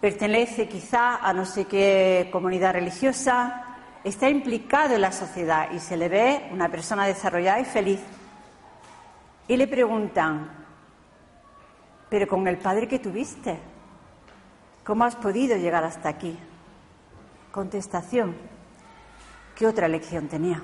pertenece 0.00 0.68
quizá 0.68 1.16
a 1.16 1.32
no 1.32 1.44
sé 1.44 1.66
qué 1.66 2.30
comunidad 2.32 2.72
religiosa, 2.72 3.76
está 4.02 4.28
implicado 4.28 4.94
en 4.94 5.02
la 5.02 5.12
sociedad 5.12 5.70
y 5.72 5.80
se 5.80 5.96
le 5.96 6.08
ve 6.08 6.48
una 6.50 6.70
persona 6.70 7.06
desarrollada 7.06 7.60
y 7.60 7.64
feliz. 7.64 8.00
Y 9.46 9.56
le 9.58 9.68
preguntan, 9.68 10.50
pero 12.08 12.26
con 12.26 12.48
el 12.48 12.56
padre 12.56 12.88
que 12.88 12.98
tuviste, 12.98 13.58
¿cómo 14.82 15.04
has 15.04 15.16
podido 15.16 15.58
llegar 15.58 15.84
hasta 15.84 16.08
aquí? 16.08 16.38
Contestación, 17.52 18.34
¿qué 19.54 19.66
otra 19.66 19.88
lección 19.88 20.28
tenía? 20.28 20.62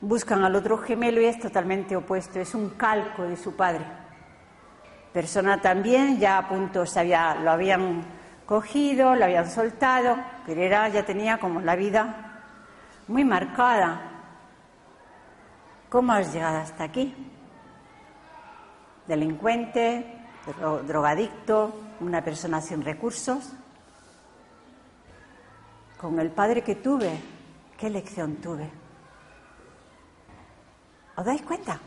Buscan 0.00 0.44
al 0.44 0.54
otro 0.54 0.78
gemelo 0.78 1.20
y 1.20 1.26
es 1.26 1.38
totalmente 1.38 1.96
opuesto, 1.96 2.38
es 2.40 2.54
un 2.54 2.70
calco 2.70 3.22
de 3.22 3.36
su 3.36 3.54
padre 3.56 3.84
persona 5.14 5.60
también, 5.60 6.18
ya 6.18 6.38
a 6.38 6.48
punto 6.48 6.84
se 6.84 6.98
había, 6.98 7.36
lo 7.36 7.52
habían 7.52 8.02
cogido, 8.44 9.14
lo 9.14 9.24
habían 9.24 9.48
soltado, 9.48 10.16
pero 10.44 10.60
era, 10.60 10.88
ya 10.88 11.04
tenía 11.04 11.38
como 11.38 11.60
la 11.60 11.76
vida 11.76 12.42
muy 13.06 13.24
marcada. 13.24 14.10
¿Cómo 15.88 16.12
has 16.12 16.32
llegado 16.32 16.58
hasta 16.58 16.82
aquí? 16.82 17.14
Delincuente, 19.06 20.18
drogadicto, 20.84 21.80
una 22.00 22.24
persona 22.24 22.60
sin 22.60 22.82
recursos. 22.82 23.52
Con 26.04 26.20
el 26.20 26.30
padre 26.30 26.60
que 26.60 26.74
tuve, 26.74 27.18
¿qué 27.78 27.88
lección 27.88 28.36
tuve? 28.36 28.68
¿Os 31.16 31.24
dais 31.24 31.40
cuenta? 31.40 31.80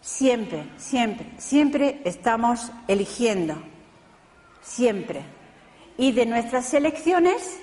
Siempre, 0.00 0.70
siempre, 0.78 1.34
siempre 1.36 2.00
estamos 2.06 2.72
eligiendo. 2.88 3.56
Siempre. 4.62 5.22
Y 5.98 6.12
de 6.12 6.24
nuestras 6.24 6.72
elecciones, 6.72 7.60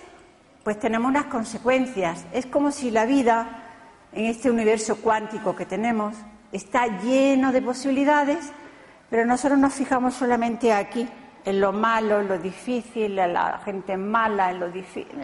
pues 0.63 0.79
tenemos 0.79 1.09
unas 1.09 1.25
consecuencias. 1.25 2.27
Es 2.31 2.45
como 2.45 2.69
si 2.69 2.91
la 2.91 3.07
vida, 3.07 3.63
en 4.11 4.25
este 4.25 4.51
universo 4.51 4.97
cuántico 4.97 5.55
que 5.55 5.65
tenemos, 5.65 6.13
está 6.51 6.85
lleno 7.01 7.51
de 7.51 7.63
posibilidades, 7.63 8.51
pero 9.09 9.25
nosotros 9.25 9.57
nos 9.57 9.73
fijamos 9.73 10.13
solamente 10.13 10.71
aquí, 10.71 11.09
en 11.45 11.59
lo 11.59 11.71
malo, 11.71 12.19
en 12.19 12.27
lo 12.27 12.37
difícil, 12.37 13.17
en 13.19 13.33
la 13.33 13.61
gente 13.63 13.97
mala, 13.97 14.51
en 14.51 14.59
lo 14.59 14.69
difícil. 14.69 15.19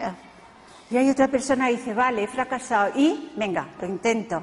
Y 0.90 0.96
hay 0.96 1.08
otra 1.10 1.28
persona 1.28 1.66
que 1.66 1.76
dice, 1.76 1.94
vale, 1.94 2.24
he 2.24 2.28
fracasado 2.28 2.92
y, 2.96 3.32
venga, 3.36 3.66
lo 3.80 3.86
intento 3.86 4.42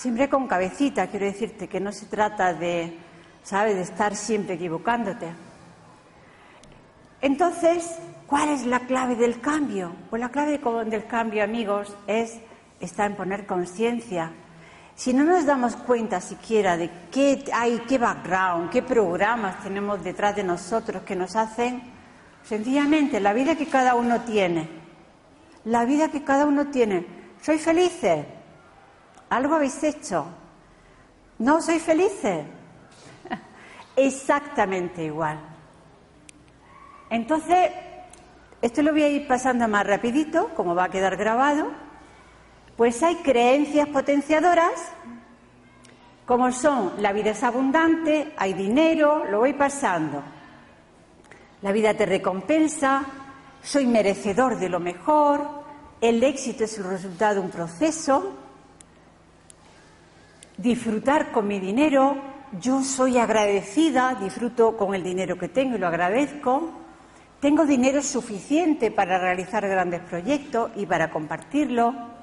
Siempre 0.00 0.30
con 0.30 0.46
cabecita, 0.46 1.08
quiero 1.08 1.26
decirte 1.26 1.68
que 1.68 1.78
no 1.78 1.92
se 1.92 2.06
trata 2.06 2.54
de, 2.54 2.96
¿sabes?, 3.42 3.74
de 3.76 3.82
estar 3.82 4.16
siempre 4.16 4.54
equivocándote. 4.54 5.26
Entonces, 7.20 7.98
¿cuál 8.26 8.48
es 8.48 8.64
la 8.64 8.80
clave 8.80 9.14
del 9.14 9.42
cambio? 9.42 9.92
Pues 10.08 10.20
la 10.20 10.30
clave 10.30 10.58
del 10.86 11.06
cambio, 11.06 11.44
amigos, 11.44 11.94
es 12.06 12.38
estar 12.80 13.10
en 13.10 13.16
poner 13.18 13.44
conciencia. 13.44 14.32
Si 15.00 15.14
no 15.14 15.24
nos 15.24 15.46
damos 15.46 15.76
cuenta 15.76 16.20
siquiera 16.20 16.76
de 16.76 16.90
qué 17.10 17.42
hay, 17.54 17.78
qué 17.88 17.96
background, 17.96 18.68
qué 18.68 18.82
programas 18.82 19.62
tenemos 19.62 20.04
detrás 20.04 20.36
de 20.36 20.44
nosotros 20.44 21.04
que 21.04 21.16
nos 21.16 21.36
hacen, 21.36 21.80
sencillamente 22.42 23.18
la 23.18 23.32
vida 23.32 23.56
que 23.56 23.64
cada 23.64 23.94
uno 23.94 24.20
tiene, 24.20 24.68
la 25.64 25.86
vida 25.86 26.10
que 26.10 26.22
cada 26.22 26.44
uno 26.44 26.66
tiene, 26.66 27.06
¿soy 27.40 27.56
felices? 27.56 28.26
algo 29.30 29.54
habéis 29.54 29.82
hecho. 29.82 30.26
¿No 31.38 31.62
sois 31.62 31.82
felices? 31.82 32.44
Exactamente 33.96 35.02
igual. 35.02 35.40
Entonces, 37.08 37.70
Esto 38.60 38.82
lo 38.82 38.92
voy 38.92 39.04
a 39.04 39.08
ir 39.08 39.26
pasando 39.26 39.66
más 39.66 39.86
rapidito, 39.86 40.50
como 40.54 40.74
va 40.74 40.84
a 40.84 40.90
quedar 40.90 41.16
grabado. 41.16 41.89
Pues 42.80 43.02
hay 43.02 43.16
creencias 43.16 43.88
potenciadoras, 43.88 44.72
como 46.24 46.50
son 46.50 46.94
la 47.02 47.12
vida 47.12 47.32
es 47.32 47.42
abundante, 47.42 48.32
hay 48.38 48.54
dinero, 48.54 49.26
lo 49.26 49.40
voy 49.40 49.52
pasando. 49.52 50.22
La 51.60 51.72
vida 51.72 51.92
te 51.92 52.06
recompensa, 52.06 53.04
soy 53.62 53.86
merecedor 53.86 54.58
de 54.58 54.70
lo 54.70 54.80
mejor, 54.80 55.46
el 56.00 56.24
éxito 56.24 56.64
es 56.64 56.78
el 56.78 56.84
resultado 56.84 57.34
de 57.34 57.40
un 57.40 57.50
proceso, 57.50 58.32
disfrutar 60.56 61.32
con 61.32 61.46
mi 61.46 61.60
dinero, 61.60 62.16
yo 62.62 62.82
soy 62.82 63.18
agradecida, 63.18 64.14
disfruto 64.14 64.78
con 64.78 64.94
el 64.94 65.04
dinero 65.04 65.36
que 65.36 65.50
tengo 65.50 65.76
y 65.76 65.80
lo 65.80 65.86
agradezco, 65.86 66.70
tengo 67.40 67.66
dinero 67.66 68.00
suficiente 68.00 68.90
para 68.90 69.18
realizar 69.18 69.68
grandes 69.68 70.00
proyectos 70.00 70.70
y 70.76 70.86
para 70.86 71.10
compartirlo. 71.10 72.19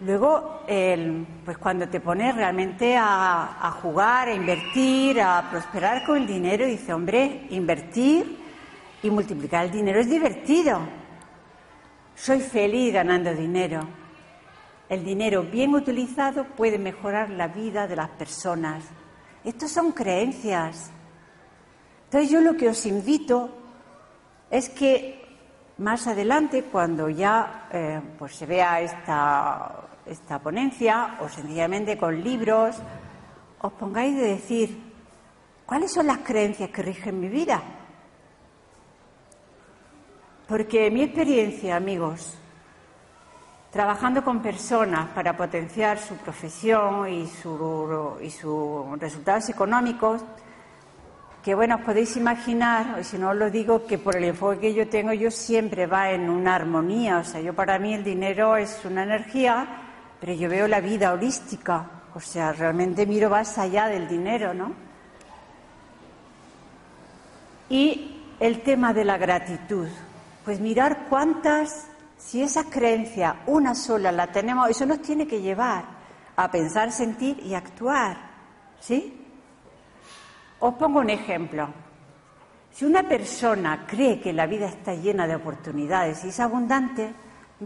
Luego, 0.00 0.62
pues 0.66 1.58
cuando 1.58 1.88
te 1.88 2.00
pones 2.00 2.34
realmente 2.34 2.96
a, 2.96 3.66
a, 3.66 3.70
jugar, 3.70 4.28
a 4.28 4.34
invertir, 4.34 5.20
a 5.20 5.48
prosperar 5.50 6.04
con 6.04 6.18
el 6.18 6.26
dinero, 6.26 6.66
dice, 6.66 6.92
hombre, 6.92 7.46
invertir 7.50 8.38
y 9.02 9.10
multiplicar 9.10 9.66
el 9.66 9.70
dinero 9.70 10.00
es 10.00 10.10
divertido. 10.10 10.80
Soy 12.14 12.40
feliz 12.40 12.92
ganando 12.92 13.34
dinero. 13.34 13.80
El 14.88 15.04
dinero 15.04 15.42
bien 15.42 15.74
utilizado 15.74 16.44
puede 16.44 16.78
mejorar 16.78 17.30
la 17.30 17.48
vida 17.48 17.86
de 17.86 17.96
las 17.96 18.10
personas. 18.10 18.84
Estas 19.44 19.70
son 19.70 19.92
creencias. 19.92 20.90
Entonces 22.04 22.30
yo 22.30 22.40
lo 22.40 22.56
que 22.56 22.68
os 22.68 22.86
invito 22.86 23.50
es 24.50 24.68
que 24.68 25.23
más 25.78 26.06
adelante, 26.06 26.64
cuando 26.64 27.08
ya 27.08 27.68
eh, 27.72 28.00
pues 28.18 28.34
se 28.36 28.46
vea 28.46 28.80
esta, 28.80 29.86
esta 30.06 30.38
ponencia, 30.38 31.16
o 31.20 31.28
sencillamente 31.28 31.98
con 31.98 32.22
libros, 32.22 32.76
os 33.60 33.72
pongáis 33.72 34.16
de 34.16 34.28
decir, 34.28 34.92
¿cuáles 35.66 35.92
son 35.92 36.06
las 36.06 36.18
creencias 36.18 36.70
que 36.70 36.82
rigen 36.82 37.20
mi 37.20 37.28
vida? 37.28 37.62
Porque 40.46 40.90
mi 40.90 41.02
experiencia, 41.02 41.76
amigos, 41.76 42.38
trabajando 43.72 44.22
con 44.22 44.40
personas 44.40 45.08
para 45.08 45.36
potenciar 45.36 45.98
su 45.98 46.14
profesión 46.16 47.08
y, 47.08 47.26
su, 47.26 48.18
y 48.20 48.30
sus 48.30 48.98
resultados 49.00 49.48
económicos, 49.48 50.22
que 51.44 51.54
bueno, 51.54 51.74
os 51.76 51.82
podéis 51.82 52.16
imaginar, 52.16 53.04
si 53.04 53.18
no 53.18 53.28
os 53.28 53.36
lo 53.36 53.50
digo, 53.50 53.84
que 53.84 53.98
por 53.98 54.16
el 54.16 54.24
enfoque 54.24 54.60
que 54.60 54.74
yo 54.74 54.88
tengo, 54.88 55.12
yo 55.12 55.30
siempre 55.30 55.86
va 55.86 56.10
en 56.10 56.30
una 56.30 56.54
armonía. 56.54 57.18
O 57.18 57.24
sea, 57.24 57.38
yo 57.42 57.52
para 57.52 57.78
mí 57.78 57.92
el 57.92 58.02
dinero 58.02 58.56
es 58.56 58.82
una 58.86 59.02
energía, 59.02 59.66
pero 60.18 60.32
yo 60.32 60.48
veo 60.48 60.66
la 60.66 60.80
vida 60.80 61.12
holística. 61.12 61.84
O 62.14 62.20
sea, 62.20 62.52
realmente 62.54 63.04
miro 63.04 63.28
más 63.28 63.58
allá 63.58 63.88
del 63.88 64.08
dinero, 64.08 64.54
¿no? 64.54 64.72
Y 67.68 68.22
el 68.40 68.62
tema 68.62 68.94
de 68.94 69.04
la 69.04 69.18
gratitud. 69.18 69.88
Pues 70.46 70.60
mirar 70.60 71.08
cuántas 71.10 71.88
si 72.16 72.42
esa 72.42 72.64
creencia, 72.70 73.42
una 73.46 73.74
sola, 73.74 74.10
la 74.12 74.32
tenemos, 74.32 74.70
eso 74.70 74.86
nos 74.86 75.02
tiene 75.02 75.26
que 75.26 75.42
llevar 75.42 75.84
a 76.36 76.50
pensar, 76.50 76.90
sentir 76.90 77.38
y 77.44 77.52
actuar. 77.52 78.16
¿Sí? 78.80 79.23
Os 80.64 80.72
pongo 80.76 81.00
un 81.00 81.10
ejemplo. 81.10 81.68
Si 82.72 82.86
una 82.86 83.02
persona 83.02 83.84
cree 83.86 84.18
que 84.18 84.32
la 84.32 84.46
vida 84.46 84.64
está 84.64 84.94
llena 84.94 85.26
de 85.26 85.36
oportunidades 85.36 86.24
y 86.24 86.28
es 86.28 86.40
abundante, 86.40 87.12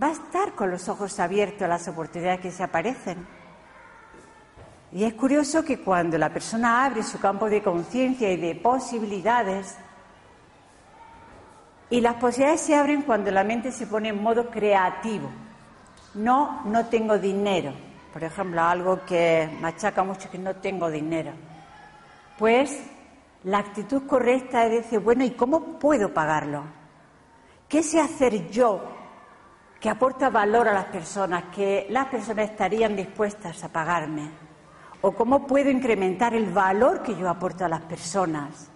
va 0.03 0.09
a 0.09 0.11
estar 0.11 0.55
con 0.55 0.73
los 0.73 0.89
ojos 0.89 1.21
abiertos 1.21 1.63
a 1.63 1.69
las 1.69 1.87
oportunidades 1.87 2.41
que 2.41 2.51
se 2.51 2.65
aparecen. 2.65 3.25
Y 4.91 5.05
es 5.05 5.15
curioso 5.15 5.65
que 5.65 5.79
cuando 5.79 6.19
la 6.19 6.29
persona 6.29 6.85
abre 6.87 7.05
su 7.05 7.21
campo 7.21 7.49
de 7.49 7.63
conciencia 7.63 8.33
y 8.33 8.37
de 8.37 8.57
posibilidades, 8.57 9.77
y 11.91 12.01
las 12.01 12.15
posibilidades 12.15 12.63
se 12.63 12.75
abren 12.75 13.03
cuando 13.03 13.31
la 13.31 13.45
mente 13.45 13.71
se 13.71 13.87
pone 13.87 14.09
en 14.09 14.21
modo 14.21 14.51
creativo. 14.51 15.31
No, 16.15 16.63
no 16.65 16.87
tengo 16.87 17.17
dinero. 17.17 17.73
Por 18.13 18.25
ejemplo, 18.25 18.61
algo 18.61 19.05
que 19.07 19.49
machaca 19.61 20.03
mucho 20.03 20.29
que 20.29 20.39
no 20.39 20.57
tengo 20.57 20.91
dinero. 20.91 21.31
Pues 22.39 22.81
la 23.45 23.59
actitud 23.59 24.07
correcta 24.07 24.65
es 24.65 24.85
decir, 24.85 25.01
bueno, 25.01 25.25
¿y 25.25 25.33
cómo 25.33 25.79
puedo 25.79 26.15
pagarlo? 26.15 26.63
¿Qué 27.69 27.83
sé 27.83 28.01
hacer 28.01 28.49
yo 28.51 28.81
que 29.81 29.91
aporta 29.91 30.31
valor 30.31 30.69
a 30.69 30.73
las 30.73 30.87
personas, 30.87 31.45
que 31.55 31.87
las 31.91 32.07
personas 32.07 32.51
estarían 32.51 32.97
dispuestas 32.97 33.63
a 33.65 33.69
pagarme? 33.69 34.31
¿O 35.03 35.13
cómo 35.13 35.47
puedo 35.47 35.69
incrementar 35.71 36.35
el 36.35 36.47
valor 36.47 37.03
que 37.03 37.15
yo 37.15 37.29
aporto 37.29 37.65
a 37.65 37.69
las 37.69 37.83
personas? 37.83 38.71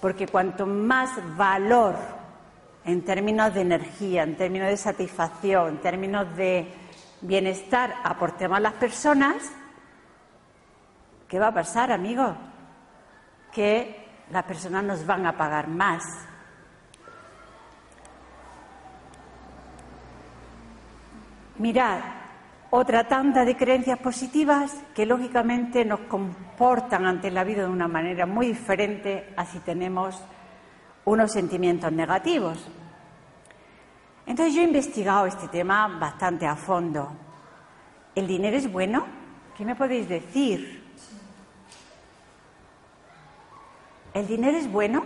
porque 0.00 0.26
cuanto 0.26 0.66
más 0.66 1.10
valor 1.36 1.94
en 2.84 3.04
términos 3.04 3.52
de 3.54 3.60
energía, 3.60 4.22
en 4.22 4.36
términos 4.36 4.68
de 4.68 4.76
satisfacción, 4.76 5.68
en 5.68 5.80
términos 5.80 6.34
de 6.36 6.72
bienestar 7.20 7.94
aportemos 8.02 8.56
a 8.56 8.60
las 8.60 8.72
personas, 8.74 9.36
¿qué 11.28 11.38
va 11.38 11.48
a 11.48 11.54
pasar, 11.54 11.92
amigos? 11.92 12.34
Que 13.52 14.08
las 14.30 14.44
personas 14.44 14.84
nos 14.84 15.06
van 15.06 15.26
a 15.26 15.36
pagar 15.36 15.68
más. 15.68 16.02
Mirad, 21.58 22.00
otra 22.70 23.06
tanda 23.08 23.44
de 23.44 23.56
creencias 23.56 23.98
positivas 23.98 24.72
que 24.94 25.04
lógicamente 25.04 25.84
nos 25.84 26.00
comportan 26.00 27.04
ante 27.04 27.30
la 27.30 27.44
vida 27.44 27.62
de 27.64 27.68
una 27.68 27.88
manera 27.88 28.26
muy 28.26 28.46
diferente 28.46 29.34
a 29.36 29.44
si 29.44 29.58
tenemos 29.58 30.22
unos 31.04 31.32
sentimientos 31.32 31.92
negativos. 31.92 32.70
Entonces 34.24 34.54
yo 34.54 34.62
he 34.62 34.64
investigado 34.64 35.26
este 35.26 35.48
tema 35.48 35.88
bastante 35.98 36.46
a 36.46 36.54
fondo. 36.54 37.10
¿El 38.14 38.28
dinero 38.28 38.56
es 38.56 38.70
bueno? 38.70 39.04
¿Qué 39.56 39.64
me 39.64 39.74
podéis 39.74 40.08
decir? 40.08 40.79
¿El 44.14 44.26
dinero 44.26 44.56
es 44.58 44.70
bueno? 44.70 45.04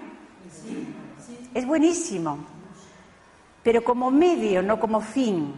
Es 1.52 1.66
buenísimo, 1.66 2.38
pero 3.62 3.84
como 3.84 4.10
medio, 4.10 4.62
no 4.62 4.80
como 4.80 5.00
fin 5.00 5.54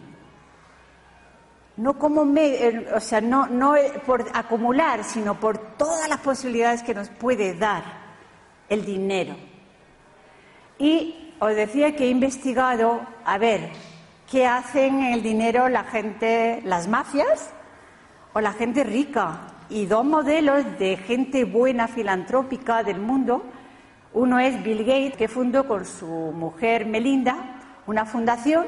no 1.77 1.99
como 1.99 2.25
me, 2.25 2.87
o 2.95 3.01
sea, 3.01 3.21
no, 3.21 3.47
no 3.47 3.75
por 4.07 4.27
acumular, 4.33 5.05
sino 5.05 5.39
por 5.39 5.59
todas 5.77 6.09
las 6.09 6.21
posibilidades 6.21 6.83
que 6.83 6.95
nos 6.95 7.11
puede 7.11 7.55
dar 7.55 7.85
el 8.69 8.85
dinero. 8.85 9.37
Y 10.79 11.35
os 11.39 11.55
decía 11.55 11.95
que 11.95 12.05
he 12.05 12.09
investigado 12.09 13.07
a 13.25 13.39
ver 13.39 13.71
qué 14.31 14.47
hacen 14.47 15.03
el 15.03 15.23
dinero 15.23 15.69
la 15.69 15.85
gente, 15.85 16.63
las 16.65 16.89
mafias 16.89 17.51
o 18.33 18.41
la 18.41 18.53
gente 18.53 18.83
rica. 18.83 19.41
Y 19.69 19.87
dos 19.87 20.05
modelos 20.05 20.65
de 20.79 20.97
gente 20.97 21.45
buena 21.45 21.89
filantrópica 21.89 22.83
del 22.83 23.01
mundo. 23.01 23.45
Uno 24.13 24.39
es 24.39 24.63
Bill 24.63 24.85
Gates, 24.85 25.17
que 25.17 25.29
fundó 25.29 25.67
con 25.67 25.85
su 25.85 26.07
mujer 26.07 26.87
Melinda 26.87 27.37
una 27.87 28.05
fundación 28.05 28.67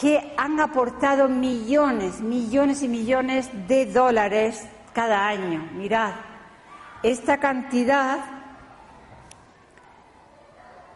que 0.00 0.34
han 0.36 0.58
aportado 0.60 1.28
millones, 1.28 2.20
millones 2.20 2.82
y 2.82 2.88
millones 2.88 3.50
de 3.68 3.86
dólares 3.86 4.66
cada 4.92 5.26
año. 5.26 5.68
Mirad, 5.74 6.12
esta 7.02 7.38
cantidad 7.38 8.18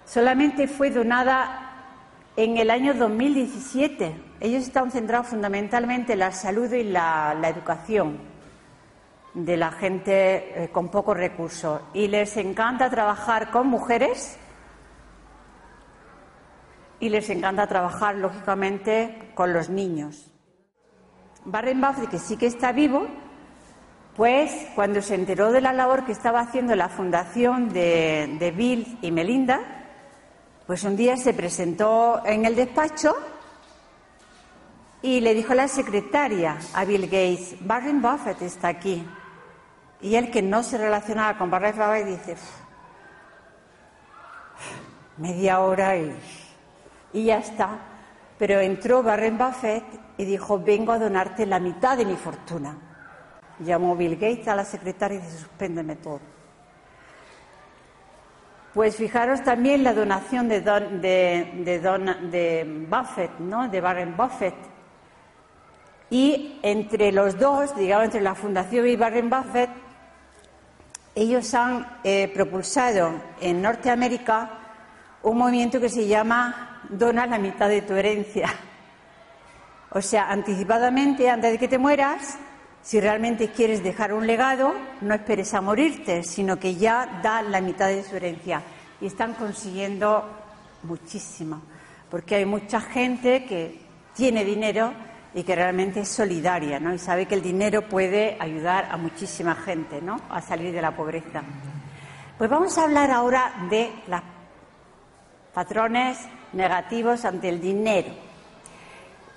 solamente 0.04 0.66
fue 0.66 0.90
donada 0.90 1.68
en 2.36 2.56
el 2.56 2.70
año 2.70 2.94
2017. 2.94 4.14
Ellos 4.40 4.62
están 4.62 4.90
centrados 4.90 5.26
fundamentalmente 5.26 6.14
en 6.14 6.20
la 6.20 6.32
salud 6.32 6.72
y 6.72 6.84
la, 6.84 7.36
educación 7.44 8.18
de 9.44 9.56
la 9.56 9.70
gente 9.70 10.64
eh, 10.64 10.68
con 10.70 10.88
pocos 10.88 11.16
recursos. 11.16 11.80
Y 11.94 12.08
les 12.08 12.36
encanta 12.36 12.90
trabajar 12.90 13.50
con 13.50 13.68
mujeres 13.68 14.38
y 17.00 17.08
les 17.08 17.30
encanta 17.30 17.66
trabajar, 17.66 18.16
lógicamente, 18.16 19.30
con 19.34 19.52
los 19.52 19.68
niños. 19.68 20.30
Barren 21.44 21.80
Buffett, 21.80 22.10
que 22.10 22.18
sí 22.18 22.36
que 22.36 22.46
está 22.46 22.72
vivo, 22.72 23.06
pues 24.16 24.50
cuando 24.74 25.00
se 25.00 25.14
enteró 25.14 25.52
de 25.52 25.60
la 25.60 25.72
labor 25.72 26.04
que 26.04 26.12
estaba 26.12 26.40
haciendo 26.40 26.74
la 26.74 26.88
fundación 26.88 27.68
de, 27.68 28.52
Bill 28.56 28.98
y 29.00 29.12
Melinda, 29.12 29.60
pues 30.66 30.82
un 30.82 30.96
día 30.96 31.16
se 31.16 31.32
presentó 31.32 32.20
en 32.26 32.44
el 32.44 32.56
despacho 32.56 33.14
y 35.00 35.20
le 35.20 35.34
dijo 35.34 35.52
a 35.52 35.56
la 35.56 35.68
secretaria, 35.68 36.58
a 36.74 36.84
Bill 36.84 37.02
Gates, 37.02 37.54
Barren 37.60 38.02
Buffett 38.02 38.42
está 38.42 38.68
aquí. 38.68 39.06
Y 40.00 40.14
él, 40.14 40.30
que 40.30 40.42
no 40.42 40.62
se 40.62 40.78
relacionaba 40.78 41.36
con 41.36 41.50
Barren 41.50 41.76
Buffett, 41.76 42.06
dice, 42.06 42.36
media 45.16 45.60
hora 45.60 45.96
y, 45.96 47.24
ya 47.24 47.38
está. 47.38 47.78
Pero 48.38 48.60
entró 48.60 49.00
Warren 49.00 49.36
Buffett 49.36 49.84
y 50.16 50.24
dijo, 50.24 50.60
vengo 50.60 50.92
a 50.92 50.98
donarte 50.98 51.44
la 51.46 51.58
mitad 51.58 51.96
de 51.96 52.04
mi 52.04 52.14
fortuna. 52.16 52.76
Llamó 53.58 53.96
Bill 53.96 54.14
Gates 54.14 54.46
a 54.46 54.54
la 54.54 54.64
secretaria 54.64 55.18
y 55.18 55.20
dice, 55.20 55.38
suspéndeme 55.38 55.96
todo. 55.96 56.20
Pues 58.72 58.94
fijaros 58.94 59.42
también 59.42 59.82
la 59.82 59.92
donación 59.92 60.48
de, 60.48 60.60
de, 60.60 61.80
de 62.30 62.86
Buffett, 62.88 63.38
¿no? 63.40 63.68
de 63.68 63.80
Warren 63.80 64.16
Buffett. 64.16 64.54
Y 66.10 66.60
entre 66.62 67.10
los 67.10 67.38
dos, 67.38 67.76
digamos, 67.76 68.06
entre 68.06 68.20
la 68.20 68.36
Fundación 68.36 68.86
y 68.86 68.94
Warren 68.94 69.28
Buffett, 69.28 69.70
ellos 71.18 71.52
han 71.54 71.98
eh, 72.04 72.30
propulsado 72.32 73.12
en 73.40 73.60
Norteamérica 73.60 74.50
un 75.24 75.38
movimiento 75.38 75.80
que 75.80 75.88
se 75.88 76.06
llama 76.06 76.82
Dona 76.88 77.26
la 77.26 77.38
mitad 77.38 77.68
de 77.68 77.82
tu 77.82 77.94
herencia. 77.94 78.48
O 79.90 80.02
sea, 80.02 80.30
anticipadamente, 80.30 81.30
antes 81.30 81.50
de 81.50 81.58
que 81.58 81.66
te 81.66 81.78
mueras, 81.78 82.36
si 82.82 83.00
realmente 83.00 83.48
quieres 83.52 83.82
dejar 83.82 84.12
un 84.12 84.26
legado, 84.26 84.74
no 85.00 85.14
esperes 85.14 85.54
a 85.54 85.62
morirte, 85.62 86.22
sino 86.22 86.58
que 86.58 86.74
ya 86.74 87.20
da 87.22 87.40
la 87.40 87.62
mitad 87.62 87.88
de 87.88 88.02
su 88.04 88.14
herencia. 88.16 88.60
Y 89.00 89.06
están 89.06 89.32
consiguiendo 89.32 90.28
muchísimo, 90.82 91.62
porque 92.10 92.34
hay 92.34 92.44
mucha 92.44 92.82
gente 92.82 93.46
que 93.46 93.80
tiene 94.14 94.44
dinero 94.44 94.92
y 95.34 95.42
que 95.42 95.54
realmente 95.54 96.00
es 96.00 96.08
solidaria, 96.08 96.80
¿no? 96.80 96.94
Y 96.94 96.98
sabe 96.98 97.26
que 97.26 97.34
el 97.34 97.42
dinero 97.42 97.82
puede 97.82 98.36
ayudar 98.40 98.88
a 98.90 98.96
muchísima 98.96 99.54
gente, 99.54 100.00
¿no? 100.00 100.20
A 100.30 100.40
salir 100.40 100.72
de 100.72 100.82
la 100.82 100.96
pobreza. 100.96 101.42
Pues 102.36 102.48
vamos 102.48 102.78
a 102.78 102.84
hablar 102.84 103.10
ahora 103.10 103.52
de 103.68 103.90
los 104.06 104.20
patrones 105.52 106.18
negativos 106.52 107.24
ante 107.24 107.48
el 107.48 107.60
dinero. 107.60 108.08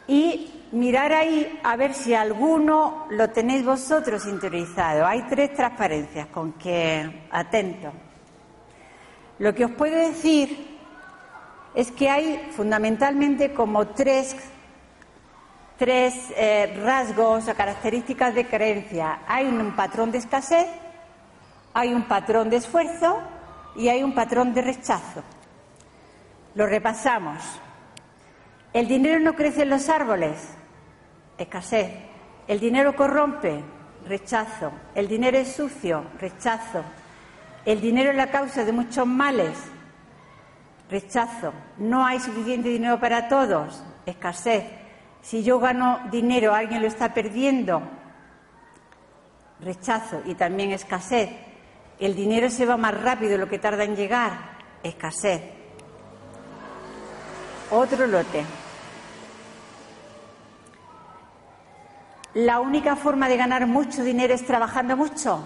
Y 0.08 0.66
mirar 0.72 1.12
ahí 1.14 1.60
a 1.64 1.76
ver 1.76 1.94
si 1.94 2.14
alguno 2.14 3.08
lo 3.10 3.30
tenéis 3.30 3.66
vosotros 3.66 4.26
interiorizado. 4.26 5.06
Hay 5.06 5.24
tres 5.24 5.54
transparencias 5.54 6.28
con 6.28 6.54
que 6.54 7.28
atento. 7.32 7.92
Lo 9.40 9.54
que 9.54 9.66
os 9.66 9.72
puedo 9.72 9.98
decir 9.98 10.78
es 11.74 11.92
que 11.92 12.10
hay 12.10 12.50
fundamentalmente 12.52 13.54
como 13.54 13.88
tres 13.88 14.36
tres 15.82 16.32
eh, 16.38 16.80
rasgos 16.86 17.48
o 17.48 17.56
características 17.56 18.36
de 18.36 18.46
creencia. 18.46 19.22
Hay 19.28 19.48
un 19.48 19.76
patrón 19.76 20.12
de 20.12 20.20
escasez, 20.20 20.68
hay 21.74 21.92
un 21.92 22.04
patrón 22.04 22.52
de 22.52 22.58
esfuerzo 22.58 23.20
y 23.76 23.88
hay 23.88 24.04
un 24.04 24.14
patrón 24.14 24.54
de 24.54 24.62
rechazo. 24.62 25.24
Lo 26.54 26.68
repasamos. 26.68 27.42
El 28.74 28.88
dinero 28.88 29.20
no 29.22 29.34
crece 29.34 29.64
en 29.64 29.72
los 29.72 29.90
árboles, 29.90 30.50
escasez. 31.40 31.90
El 32.48 32.60
dinero 32.60 32.96
corrompe, 32.96 33.64
rechazo. 34.08 34.72
El 34.94 35.08
dinero 35.08 35.40
es 35.40 35.52
sucio, 35.52 36.04
rechazo. 36.20 36.84
El 37.66 37.82
dinero 37.82 38.12
es 38.12 38.18
la 38.18 38.30
causa 38.30 38.64
de 38.64 38.72
muchos 38.72 39.08
males, 39.08 39.58
rechazo. 40.92 41.52
No 41.80 42.06
hay 42.06 42.20
suficiente 42.20 42.70
dinero 42.70 43.00
para 43.00 43.28
todos, 43.28 43.84
escasez. 44.06 44.81
Si 45.22 45.44
yo 45.44 45.60
gano 45.60 46.00
dinero, 46.12 46.54
alguien 46.54 46.82
lo 46.82 46.88
está 46.88 47.14
perdiendo. 47.14 47.82
Rechazo 49.60 50.22
y 50.26 50.36
también 50.36 50.72
escasez. 50.72 51.30
El 52.00 52.16
dinero 52.16 52.50
se 52.50 52.66
va 52.66 52.78
más 52.78 53.00
rápido 53.00 53.38
lo 53.38 53.48
que 53.48 53.60
tarda 53.60 53.84
en 53.84 53.96
llegar. 53.96 54.32
Escasez. 54.82 55.42
Otro 57.70 58.08
lote. 58.08 58.44
La 62.34 62.60
única 62.60 62.96
forma 62.96 63.28
de 63.28 63.38
ganar 63.38 63.68
mucho 63.68 64.04
dinero 64.04 64.34
es 64.34 64.46
trabajando 64.46 64.98
mucho. 64.98 65.44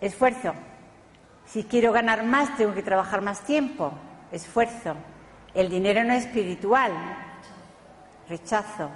Esfuerzo. 0.00 0.54
Si 1.46 1.64
quiero 1.64 1.92
ganar 1.92 2.24
más, 2.24 2.56
tengo 2.56 2.74
que 2.74 2.82
trabajar 2.82 3.20
más 3.20 3.44
tiempo. 3.44 3.92
Esfuerzo. 4.32 4.96
El 5.54 5.68
dinero 5.68 6.04
no 6.04 6.14
es 6.14 6.24
espiritual. 6.26 6.92
Rechazo. 8.28 8.90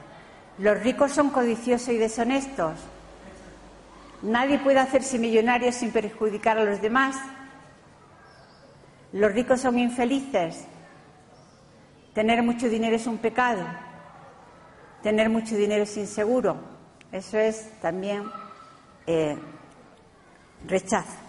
Los 0.58 0.80
ricos 0.80 1.12
son 1.12 1.30
codiciosos 1.30 1.90
y 1.90 1.98
deshonestos. 1.98 2.78
Nadie 4.22 4.58
puede 4.58 4.78
hacerse 4.78 5.18
millonario 5.18 5.70
sin 5.72 5.90
perjudicar 5.92 6.56
a 6.58 6.64
los 6.64 6.80
demás. 6.80 7.16
Los 9.12 9.32
ricos 9.32 9.60
son 9.60 9.78
infelices. 9.78 10.64
Tener 12.14 12.42
mucho 12.42 12.68
dinero 12.68 12.96
es 12.96 13.06
un 13.06 13.18
pecado. 13.18 13.62
Tener 15.02 15.28
mucho 15.28 15.54
dinero 15.54 15.82
es 15.82 15.96
inseguro. 15.98 16.56
Eso 17.12 17.38
es 17.38 17.70
también 17.80 18.24
eh, 19.06 19.36
rechazo. 20.66 21.25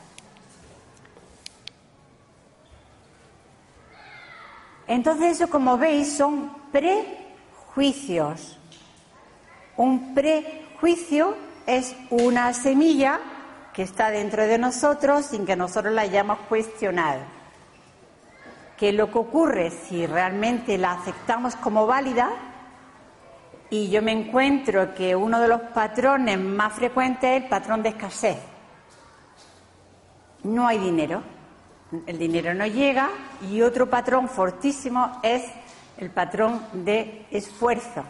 Entonces 4.88 5.34
eso, 5.34 5.50
como 5.50 5.78
veis, 5.78 6.15
son 6.15 6.52
prejuicios. 6.71 8.58
Un 9.76 10.15
prejuicio 10.15 11.36
es 11.65 11.95
una 12.10 12.54
semilla 12.54 13.19
que 13.73 13.84
está 13.84 14.10
dentro 14.10 14.47
de 14.47 14.58
nosotros 14.58 15.26
sin 15.26 15.45
que 15.45 15.56
nosotros 15.56 15.93
la 15.93 16.04
hayamos 16.04 16.39
cuestionado. 16.50 17.19
Que 18.78 18.93
lo 18.93 19.12
que 19.12 19.17
ocurre 19.17 19.71
si 19.71 20.08
realmente 20.08 20.78
la 20.78 20.93
aceptamos 20.93 21.56
como 21.56 21.86
válida 21.86 22.30
y 23.69 23.89
yo 23.89 24.02
me 24.02 24.13
encuentro 24.13 24.95
que 24.95 25.15
uno 25.15 25.41
de 25.41 25.50
los 25.50 25.62
patrones 25.62 26.39
más 26.39 26.73
frecuentes 26.73 27.30
es 27.30 27.43
el 27.43 27.50
patrón 27.50 27.84
de 27.84 27.89
escasez. 27.89 28.38
No 30.43 30.65
hay 30.65 30.78
dinero 30.78 31.37
el 32.06 32.17
dinero 32.17 32.54
no 32.54 32.65
llega 32.65 33.10
y 33.50 33.62
otro 33.62 33.89
patrón 33.89 34.28
fortísimo 34.28 35.19
es 35.23 35.43
el 35.97 36.10
patrón 36.12 36.62
de 36.73 37.26
esfuerzo. 37.32 38.04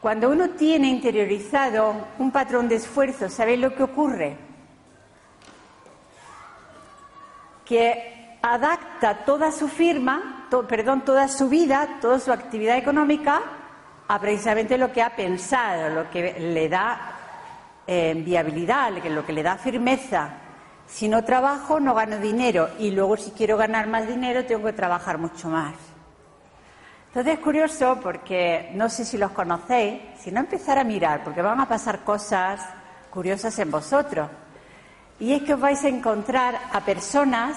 Cuando 0.00 0.30
uno 0.30 0.50
tiene 0.50 0.88
interiorizado 0.88 1.94
un 2.18 2.30
patrón 2.30 2.68
de 2.68 2.76
esfuerzo, 2.76 3.28
¿sabéis 3.28 3.60
lo 3.60 3.74
que 3.74 3.82
ocurre? 3.82 4.36
Que 7.64 8.38
adapta 8.42 9.24
toda 9.24 9.52
su 9.52 9.68
firma, 9.68 10.48
perdón, 10.68 11.02
toda 11.04 11.28
su 11.28 11.48
vida, 11.48 11.98
toda 12.00 12.18
su 12.18 12.32
actividad 12.32 12.78
económica 12.78 13.42
a 14.08 14.18
precisamente 14.18 14.78
lo 14.78 14.90
que 14.90 15.02
ha 15.02 15.14
pensado, 15.14 15.90
lo 15.90 16.10
que 16.10 16.40
le 16.40 16.68
da 16.68 17.12
eh, 17.86 18.14
viabilidad, 18.16 18.92
lo 19.04 19.24
que 19.24 19.32
le 19.32 19.42
da 19.42 19.56
firmeza. 19.56 20.39
Si 20.90 21.08
no 21.08 21.24
trabajo, 21.24 21.78
no 21.78 21.94
gano 21.94 22.18
dinero 22.18 22.68
y 22.78 22.90
luego 22.90 23.16
si 23.16 23.30
quiero 23.30 23.56
ganar 23.56 23.86
más 23.86 24.06
dinero, 24.06 24.44
tengo 24.44 24.66
que 24.66 24.72
trabajar 24.72 25.18
mucho 25.18 25.48
más. 25.48 25.74
Entonces 27.08 27.34
es 27.34 27.40
curioso 27.40 27.98
porque 28.02 28.70
no 28.74 28.88
sé 28.88 29.04
si 29.04 29.16
los 29.16 29.30
conocéis, 29.30 30.00
si 30.20 30.30
no 30.30 30.40
empezar 30.40 30.78
a 30.78 30.84
mirar, 30.84 31.24
porque 31.24 31.42
van 31.42 31.60
a 31.60 31.68
pasar 31.68 32.00
cosas 32.00 32.60
curiosas 33.10 33.58
en 33.58 33.70
vosotros. 33.70 34.28
Y 35.18 35.32
es 35.32 35.42
que 35.42 35.54
os 35.54 35.60
vais 35.60 35.82
a 35.84 35.88
encontrar 35.88 36.58
a 36.72 36.80
personas 36.80 37.56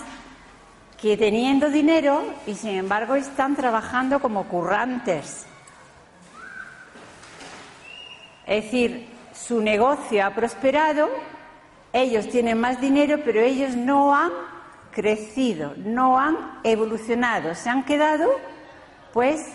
que 1.00 1.18
teniendo 1.18 1.70
dinero 1.70 2.24
y 2.48 2.56
sin 2.56 2.72
embargo 2.72 3.16
están 3.16 3.56
trabajando 3.56 4.20
como 4.20 4.46
currantes. 4.46 5.46
Es 8.46 8.64
decir, 8.66 9.10
su 9.34 9.62
negocio 9.62 10.26
ha 10.26 10.32
prosperado 10.32 11.10
ellos 11.94 12.28
tienen 12.28 12.60
más 12.60 12.82
dinero, 12.82 13.20
pero 13.24 13.40
ellos 13.40 13.76
no 13.76 14.16
han 14.16 14.32
crecido, 14.92 15.74
no 15.78 16.20
han 16.20 16.60
evolucionado, 16.64 17.54
se 17.54 17.70
han 17.70 17.86
quedado 17.86 18.30
pues 19.14 19.46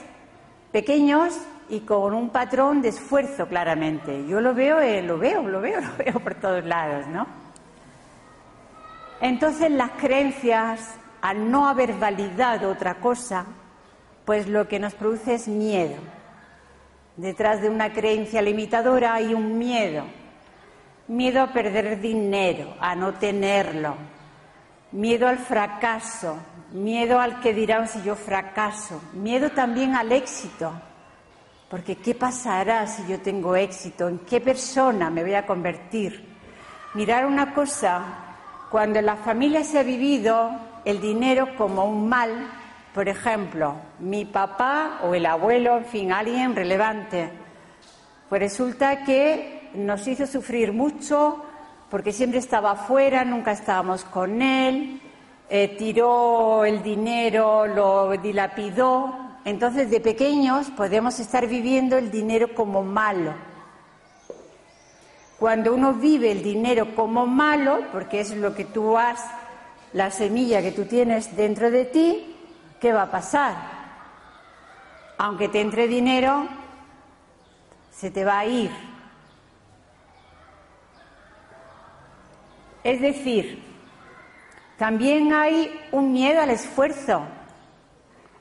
pequeños 0.71 1.37
y 1.69 1.81
con 1.81 2.15
un 2.15 2.31
patrón 2.31 2.81
de 2.81 2.91
esfuerzo 2.91 3.49
claramente. 3.49 4.25
Yo 4.29 4.41
lo 4.41 4.55
veo, 4.55 4.81
eh, 4.81 5.03
lo 5.03 5.19
veo, 5.19 5.43
lo 5.43 5.61
veo, 5.61 5.81
lo 5.99 6.05
veo 6.05 6.21
por 6.21 6.37
todos 6.37 6.65
lados, 6.65 7.09
¿no? 7.09 7.27
Entonces 9.21 9.71
las 9.73 9.91
creencias, 9.93 10.95
al 11.21 11.51
no 11.51 11.69
haber 11.69 11.95
validado 11.95 12.71
otra 12.71 12.95
cosa, 13.01 13.47
pues 14.25 14.47
lo 14.47 14.69
que 14.69 14.79
nos 14.79 14.95
produce 14.95 15.35
es 15.35 15.49
miedo. 15.49 15.97
Detrás 17.17 17.61
de 17.61 17.69
una 17.69 17.93
creencia 17.93 18.41
limitadora 18.41 19.15
hay 19.15 19.35
un 19.35 19.59
miedo 19.59 20.05
Miedo 21.09 21.41
a 21.43 21.53
perder 21.53 22.01
dinero, 22.01 22.75
a 22.81 22.95
no 22.95 23.15
tenerlo. 23.15 23.95
Miedo 24.93 25.27
al 25.27 25.39
fracaso. 25.39 26.37
Miedo 26.73 27.19
al 27.19 27.41
que 27.41 27.55
dirán 27.55 27.89
si 27.89 28.03
yo 28.03 28.15
fracaso. 28.15 29.01
Miedo 29.15 29.51
también 29.51 29.97
al 29.97 30.13
éxito. 30.13 30.71
Porque 31.71 31.97
¿qué 31.97 32.15
pasará 32.15 32.87
si 32.87 33.07
yo 33.07 33.21
tengo 33.21 33.57
éxito? 33.57 34.07
¿En 34.07 34.19
qué 34.21 34.41
persona 34.41 35.09
me 35.09 35.23
voy 35.23 35.35
a 35.35 35.47
convertir? 35.47 36.27
Mirar 36.93 37.25
una 37.25 37.55
cosa 37.55 38.05
cuando 38.71 38.99
en 38.99 39.07
la 39.07 39.17
familia 39.17 39.65
se 39.65 39.79
ha 39.79 39.83
vivido 39.83 40.51
el 40.85 41.01
dinero 41.01 41.57
como 41.57 41.85
un 41.85 42.07
mal, 42.07 42.51
por 42.95 43.09
ejemplo, 43.09 43.77
mi 43.99 44.27
papá 44.27 45.01
o 45.03 45.15
el 45.15 45.25
abuelo, 45.25 45.79
en 45.79 45.85
fin, 45.87 46.13
alguien 46.13 46.55
relevante, 46.55 47.31
pues 48.29 48.41
resulta 48.41 49.05
que 49.05 49.58
nos 49.75 50.07
hizo 50.07 50.27
sufrir 50.27 50.73
mucho 50.73 51.43
porque 51.91 52.13
siempre 52.13 52.39
estaba 52.39 52.73
afuera, 52.73 53.25
nunca 53.25 53.53
estábamos 53.53 54.05
con 54.05 54.43
él, 54.43 55.01
eh, 55.49 55.75
tiró 55.79 56.65
el 56.65 56.83
dinero, 56.83 57.67
lo 57.67 58.11
dilapidó. 58.19 59.15
Entonces, 59.45 59.91
de 59.91 60.01
pequeños 60.01 60.69
podemos 60.71 61.19
estar 61.19 61.47
viviendo 61.47 61.97
el 61.97 62.11
dinero 62.11 62.55
como 62.55 62.83
malo. 62.83 63.33
Cuando 65.39 65.73
uno 65.73 65.95
vive 65.95 66.33
el 66.33 66.43
dinero 66.43 66.95
como 66.95 67.27
malo, 67.27 67.85
porque 67.93 68.21
es 68.21 68.37
lo 68.37 68.55
que 68.55 68.65
tú 68.65 68.99
has, 68.99 69.25
la 69.93 70.11
semilla 70.11 70.61
que 70.61 70.73
tú 70.73 70.85
tienes 70.85 71.35
dentro 71.37 71.71
de 71.71 71.87
ti, 71.87 72.37
¿qué 72.81 72.93
va 72.93 73.03
a 73.03 73.11
pasar? 73.11 73.55
Aunque 75.17 75.49
te 75.49 75.61
entre 75.61 75.89
dinero, 75.89 76.47
se 77.91 78.11
te 78.11 78.25
va 78.25 78.41
a 78.41 78.47
ir. 78.47 78.88
Es 82.89 83.03
decir, 83.03 83.63
también 84.79 85.35
hay 85.35 85.79
un 85.93 86.11
miedo 86.11 86.41
al 86.41 86.49
esfuerzo, 86.49 87.21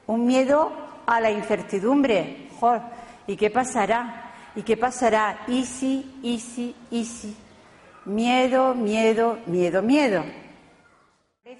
un 0.06 0.26
miedo 0.26 0.72
a 1.06 1.20
la 1.20 1.32
incertidumbre. 1.32 2.48
¿Y 3.28 3.36
qué 3.36 3.50
pasará? 3.50 4.32
¿Y 4.56 4.64
qué 4.64 4.78
pasará? 4.78 5.40
Easy, 5.50 6.20
easy, 6.24 6.74
easy. 6.90 7.36
Miedo, 8.06 8.74
miedo, 8.74 9.38
miedo, 9.48 9.82
miedo. 9.82 10.24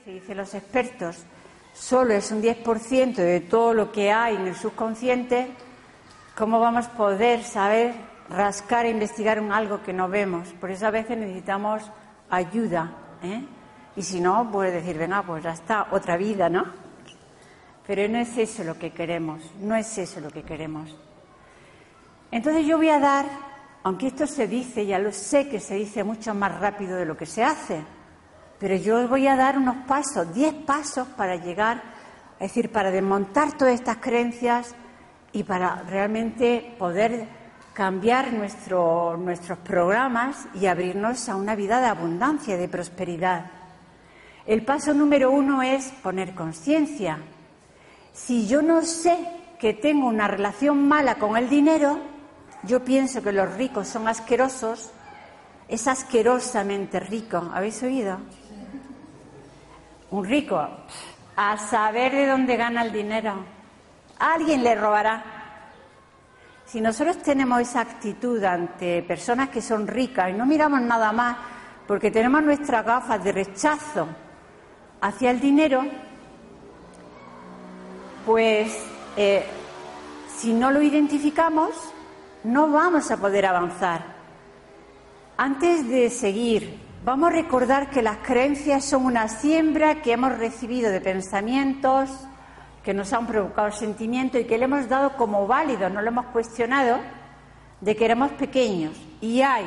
Dicen 0.06 0.38
los 0.38 0.54
expertos, 0.54 1.26
solo 1.74 2.14
es 2.14 2.32
un 2.32 2.42
10% 2.42 3.16
de 3.16 3.42
todo 3.42 3.74
lo 3.74 3.92
que 3.92 4.14
hay 4.14 4.38
en 4.38 4.48
el 4.48 4.56
subconsciente. 4.56 5.50
¿Cómo 6.38 6.62
vamos 6.62 6.86
a 6.86 6.92
poder 6.92 7.44
saber 7.44 7.94
rascar 8.30 8.86
e 8.86 8.92
investigar 8.92 9.42
un 9.42 9.52
algo 9.52 9.84
que 9.84 9.92
no 9.92 10.08
vemos? 10.08 10.48
Por 10.62 10.72
eso 10.72 10.88
a 10.88 10.92
veces 10.92 11.18
necesitamos 11.18 11.84
ayuda. 12.30 12.92
¿eh? 13.24 13.44
Y 13.96 14.04
si 14.04 14.20
no, 14.20 14.52
puede 14.52 14.72
decir, 14.72 14.98
venga, 14.98 15.24
pues 15.24 15.44
ya 15.44 15.52
está, 15.52 15.88
otra 15.92 16.18
vida, 16.18 16.50
¿no? 16.50 16.66
Pero 17.86 18.08
no 18.10 18.18
es 18.18 18.38
eso 18.38 18.64
lo 18.64 18.78
que 18.78 18.92
queremos, 18.92 19.42
no 19.62 19.76
es 19.76 19.98
eso 19.98 20.20
lo 20.20 20.30
que 20.30 20.44
queremos. 20.44 20.94
Entonces 22.32 22.66
yo 22.66 22.78
voy 22.78 22.90
a 22.90 23.00
dar, 23.00 23.26
aunque 23.84 24.08
esto 24.08 24.28
se 24.28 24.48
dice, 24.48 24.86
ya 24.86 25.00
lo 25.00 25.12
sé 25.12 25.48
que 25.48 25.60
se 25.60 25.76
dice 25.76 26.04
mucho 26.04 26.34
más 26.34 26.60
rápido 26.60 26.98
de 26.98 27.06
lo 27.06 27.16
que 27.16 27.26
se 27.26 27.44
hace, 27.44 27.82
pero 28.60 28.76
yo 28.76 29.08
voy 29.08 29.28
a 29.28 29.36
dar 29.36 29.58
unos 29.58 29.78
pasos, 29.88 30.34
diez 30.34 30.54
pasos 30.54 31.08
para 31.08 31.38
llegar, 31.38 31.82
es 32.40 32.50
decir, 32.50 32.72
para 32.72 32.92
desmontar 32.92 33.58
todas 33.58 33.74
estas 33.74 33.98
creencias 33.98 34.76
y 35.32 35.44
para 35.44 35.84
realmente 35.84 36.76
poder 36.78 37.28
cambiar 37.78 38.34
nuestros 38.34 39.60
programas 39.60 40.48
y 40.56 40.66
abrirnos 40.66 41.30
a 41.30 41.36
una 41.36 41.54
vida 41.54 41.80
de 41.80 41.86
abundancia, 41.86 42.58
de 42.58 42.68
prosperidad. 42.68 43.52
El 44.48 44.66
paso 44.66 44.96
número 44.96 45.30
uno 45.30 45.62
es 45.62 45.92
poner 46.02 46.34
conciencia. 46.34 47.20
Si 48.14 48.48
yo 48.48 48.64
no 48.64 48.82
sé 48.82 49.16
que 49.60 49.76
tengo 49.76 50.08
una 50.08 50.28
relación 50.28 50.88
mala 50.88 51.20
con 51.20 51.38
el 51.38 51.50
dinero, 51.50 52.00
yo 52.64 52.84
pienso 52.84 53.22
que 53.22 53.32
los 53.32 53.54
ricos 53.54 53.88
son 53.88 54.08
asquerosos, 54.08 54.90
es 55.68 55.88
asquerosamente 55.88 57.00
rico. 57.00 57.48
¿Habéis 57.54 57.84
oído? 57.84 58.18
Un 60.10 60.26
rico, 60.26 60.68
a 61.36 61.58
saber 61.60 62.12
de 62.14 62.26
dónde 62.26 62.58
gana 62.58 62.82
el 62.82 62.92
dinero. 62.92 63.36
Alguien 64.18 64.64
le 64.64 64.74
robará. 64.74 65.37
Si 66.68 66.82
nosotros 66.82 67.20
tenemos 67.20 67.62
esa 67.62 67.80
actitud 67.80 68.44
ante 68.44 69.02
personas 69.02 69.48
que 69.48 69.62
son 69.62 69.88
ricas 69.88 70.30
y 70.30 70.34
no 70.34 70.46
miramos 70.46 70.82
nada 70.82 71.14
más 71.14 71.38
porque 71.88 72.12
tenemos 72.12 72.44
nuestras 72.44 72.86
gafas 72.86 73.24
de 73.24 73.32
rechazo 73.32 74.06
hacia 75.00 75.32
el 75.32 75.40
dinero, 75.40 75.86
pues 78.26 78.78
eh, 79.16 79.46
si 80.36 80.52
no 80.52 80.70
lo 80.72 80.82
identificamos, 80.82 81.70
no 82.44 82.70
vamos 82.70 83.12
a 83.12 83.18
poder 83.18 83.46
avanzar. 83.46 84.18
Antes 85.38 85.88
de 85.88 86.10
seguir, 86.10 86.82
vamos 87.06 87.30
a 87.30 87.34
recordar 87.34 87.90
que 87.90 88.02
las 88.02 88.18
creencias 88.18 88.84
son 88.84 89.06
una 89.06 89.30
siembra 89.30 90.02
que 90.02 90.12
hemos 90.12 90.38
recibido 90.38 90.92
de 90.92 91.00
pensamientos, 91.00 92.10
que 92.88 92.94
nos 92.94 93.12
han 93.12 93.28
provocado 93.28 93.70
sentimiento 93.74 94.40
y 94.40 94.46
que 94.46 94.58
le 94.58 94.64
hemos 94.64 94.88
dado 94.88 95.18
como 95.18 95.46
válido, 95.46 95.90
no 95.90 96.02
lo 96.02 96.08
hemos 96.08 96.28
cuestionado, 96.28 97.00
de 97.82 97.98
que 97.98 98.06
éramos 98.06 98.32
pequeños. 98.32 98.98
Y 99.20 99.42
hay 99.42 99.66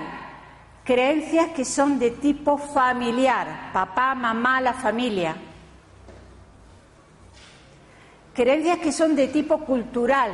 creencias 0.85 1.51
que 1.51 1.67
son 1.67 1.99
de 1.99 2.13
tipo 2.13 2.57
familiar, 2.57 3.73
papá, 3.75 4.15
mamá, 4.15 4.63
la 4.63 4.73
familia. 4.73 5.37
Creencias 8.33 8.79
que 8.79 8.91
son 8.91 9.15
de 9.15 9.29
tipo 9.29 9.67
cultural. 9.67 10.33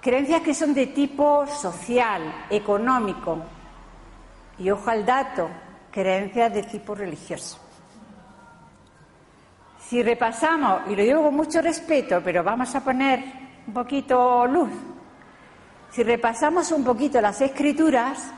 Creencias 0.00 0.40
que 0.42 0.54
son 0.54 0.72
de 0.72 0.86
tipo 0.86 1.48
social, 1.48 2.46
económico. 2.48 3.38
Y 4.56 4.70
ojo 4.70 4.88
al 4.88 5.04
dato, 5.04 5.50
creencias 5.90 6.54
de 6.54 6.62
tipo 6.62 6.94
religioso. 6.94 7.69
Si 9.90 10.04
repasamos, 10.04 10.82
y 10.86 10.94
lo 10.94 11.02
digo 11.02 11.24
con 11.24 11.34
mucho 11.34 11.60
respeto, 11.60 12.20
pero 12.22 12.44
vamos 12.44 12.72
a 12.76 12.84
poner 12.84 13.24
un 13.66 13.74
poquito 13.74 14.46
luz, 14.46 14.70
si 15.90 16.04
repasamos 16.04 16.70
un 16.70 16.84
poquito 16.84 17.20
las 17.20 17.40
escrituras, 17.40 18.30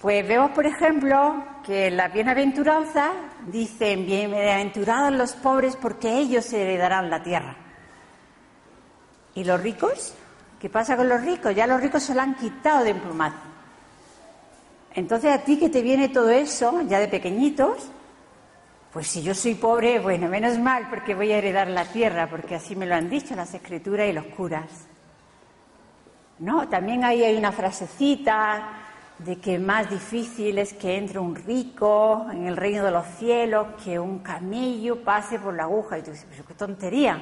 pues 0.00 0.26
vemos, 0.26 0.52
por 0.52 0.64
ejemplo, 0.64 1.44
que 1.62 1.88
en 1.88 1.98
las 1.98 2.10
bienaventuranzas 2.10 3.10
dicen, 3.48 4.06
bienaventurados 4.06 5.12
los 5.12 5.34
pobres 5.34 5.76
porque 5.76 6.16
ellos 6.16 6.50
heredarán 6.54 7.10
la 7.10 7.22
tierra. 7.22 7.54
¿Y 9.34 9.44
los 9.44 9.60
ricos? 9.60 10.14
¿Qué 10.58 10.70
pasa 10.70 10.96
con 10.96 11.10
los 11.10 11.20
ricos? 11.20 11.54
Ya 11.54 11.66
los 11.66 11.82
ricos 11.82 12.04
se 12.04 12.14
lo 12.14 12.22
han 12.22 12.36
quitado 12.36 12.84
de 12.84 12.90
emplumazo. 12.92 13.36
Entonces 14.94 15.30
a 15.30 15.44
ti 15.44 15.58
que 15.58 15.68
te 15.68 15.82
viene 15.82 16.08
todo 16.08 16.30
eso, 16.30 16.80
ya 16.88 17.00
de 17.00 17.08
pequeñitos, 17.08 17.90
pues 18.94 19.08
si 19.08 19.24
yo 19.24 19.34
soy 19.34 19.56
pobre, 19.56 19.98
bueno, 19.98 20.28
menos 20.28 20.56
mal 20.56 20.86
porque 20.88 21.16
voy 21.16 21.32
a 21.32 21.38
heredar 21.38 21.66
la 21.66 21.84
tierra, 21.84 22.30
porque 22.30 22.54
así 22.54 22.76
me 22.76 22.86
lo 22.86 22.94
han 22.94 23.10
dicho 23.10 23.34
las 23.34 23.52
escrituras 23.52 24.08
y 24.08 24.12
los 24.12 24.26
curas. 24.26 24.70
No, 26.38 26.68
también 26.68 27.02
ahí 27.02 27.24
hay 27.24 27.36
una 27.36 27.50
frasecita 27.50 28.68
de 29.18 29.40
que 29.40 29.58
más 29.58 29.90
difícil 29.90 30.58
es 30.58 30.74
que 30.74 30.96
entre 30.96 31.18
un 31.18 31.34
rico 31.34 32.24
en 32.30 32.46
el 32.46 32.56
reino 32.56 32.84
de 32.84 32.92
los 32.92 33.04
cielos 33.18 33.66
que 33.82 33.98
un 33.98 34.20
camello 34.20 35.02
pase 35.02 35.40
por 35.40 35.54
la 35.54 35.64
aguja. 35.64 35.98
Y 35.98 36.02
tú 36.02 36.12
dices, 36.12 36.28
qué 36.46 36.54
tontería. 36.54 37.20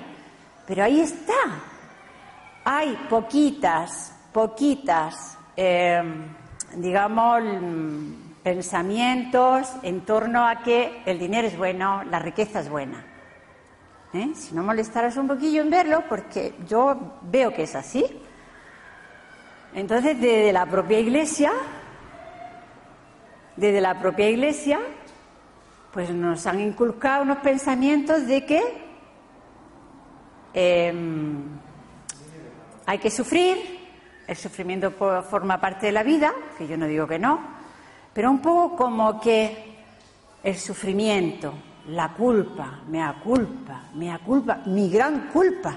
Pero 0.66 0.84
ahí 0.84 1.00
está. 1.00 1.32
Hay 2.64 2.98
poquitas, 3.08 4.14
poquitas, 4.30 5.38
eh, 5.56 6.02
digamos, 6.76 7.42
pensamientos 8.42 9.72
en 9.82 10.00
torno 10.02 10.46
a 10.46 10.62
que 10.62 11.02
el 11.06 11.18
dinero 11.18 11.46
es 11.46 11.56
bueno, 11.56 12.02
la 12.04 12.18
riqueza 12.18 12.60
es 12.60 12.68
buena. 12.68 13.04
¿Eh? 14.12 14.32
Si 14.34 14.54
no 14.54 14.62
molestaras 14.62 15.16
un 15.16 15.28
poquillo 15.28 15.62
en 15.62 15.70
verlo, 15.70 16.04
porque 16.08 16.54
yo 16.66 17.18
veo 17.22 17.52
que 17.54 17.62
es 17.62 17.74
así. 17.74 18.04
Entonces, 19.74 20.20
desde 20.20 20.52
la 20.52 20.66
propia 20.66 20.98
iglesia, 20.98 21.50
desde 23.56 23.80
la 23.80 23.98
propia 23.98 24.28
iglesia, 24.28 24.80
pues 25.92 26.10
nos 26.10 26.46
han 26.46 26.60
inculcado 26.60 27.22
unos 27.22 27.38
pensamientos 27.38 28.26
de 28.26 28.44
que 28.44 28.62
em, 30.52 31.42
hay 32.84 32.98
que 32.98 33.10
sufrir, 33.10 33.56
el 34.26 34.36
sufrimiento 34.36 34.90
forma 35.22 35.60
parte 35.60 35.86
de 35.86 35.92
la 35.92 36.02
vida, 36.02 36.32
que 36.58 36.66
yo 36.66 36.76
no 36.76 36.86
digo 36.86 37.06
que 37.06 37.18
no, 37.18 37.61
pero 38.12 38.30
un 38.30 38.40
poco 38.40 38.76
como 38.76 39.20
que 39.20 39.72
el 40.42 40.56
sufrimiento, 40.58 41.54
la 41.88 42.08
culpa, 42.10 42.80
mea 42.88 43.20
culpa, 43.22 43.84
mea 43.94 44.18
culpa, 44.18 44.60
mi 44.66 44.90
gran 44.90 45.28
culpa. 45.28 45.74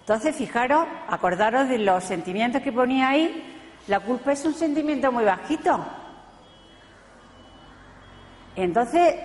Entonces, 0.00 0.36
fijaros, 0.36 0.86
acordaros 1.08 1.68
de 1.68 1.78
los 1.78 2.04
sentimientos 2.04 2.62
que 2.62 2.72
ponía 2.72 3.08
ahí. 3.08 3.42
La 3.88 4.00
culpa 4.00 4.32
es 4.32 4.44
un 4.44 4.54
sentimiento 4.54 5.10
muy 5.10 5.24
bajito. 5.24 5.84
Entonces, 8.54 9.16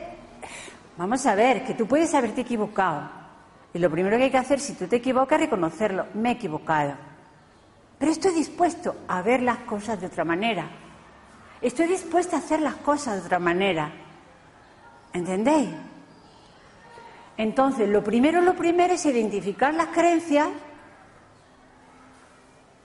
vamos 0.97 1.25
a 1.25 1.36
ver, 1.36 1.63
que 1.65 1.73
tú 1.73 1.86
puedes 1.88 2.13
haberte 2.15 2.41
equivocado. 2.41 3.10
Y 3.73 3.80
lo 3.80 3.89
primero 3.89 4.17
que 4.17 4.23
hay 4.23 4.32
que 4.32 4.38
hacer, 4.38 4.60
si 4.60 4.73
tú 4.73 4.88
te 4.88 4.97
equivocas, 4.97 5.39
es 5.39 5.45
reconocerlo. 5.45 6.08
Me 6.15 6.30
he 6.30 6.34
equivocado. 6.34 6.93
Pero 7.99 8.12
estoy 8.12 8.34
dispuesto 8.34 8.95
a 9.08 9.21
ver 9.21 9.43
las 9.43 9.60
cosas 9.60 10.01
de 10.01 10.08
otra 10.08 10.25
manera. 10.25 10.67
Estoy 11.62 11.88
dispuesta 11.88 12.38
a 12.38 12.39
hacer 12.39 12.60
las 12.60 12.76
cosas 12.78 13.19
de 13.19 13.26
otra 13.26 13.38
manera. 13.38 13.91
¿Entendéis? 15.13 15.69
Entonces, 17.38 17.88
lo 17.88 18.04
primero, 18.04 18.41
lo 18.41 18.56
primero 18.56 18.93
es 18.93 19.06
identificar 19.06 19.74
las 19.74 19.88
creencias. 19.88 20.47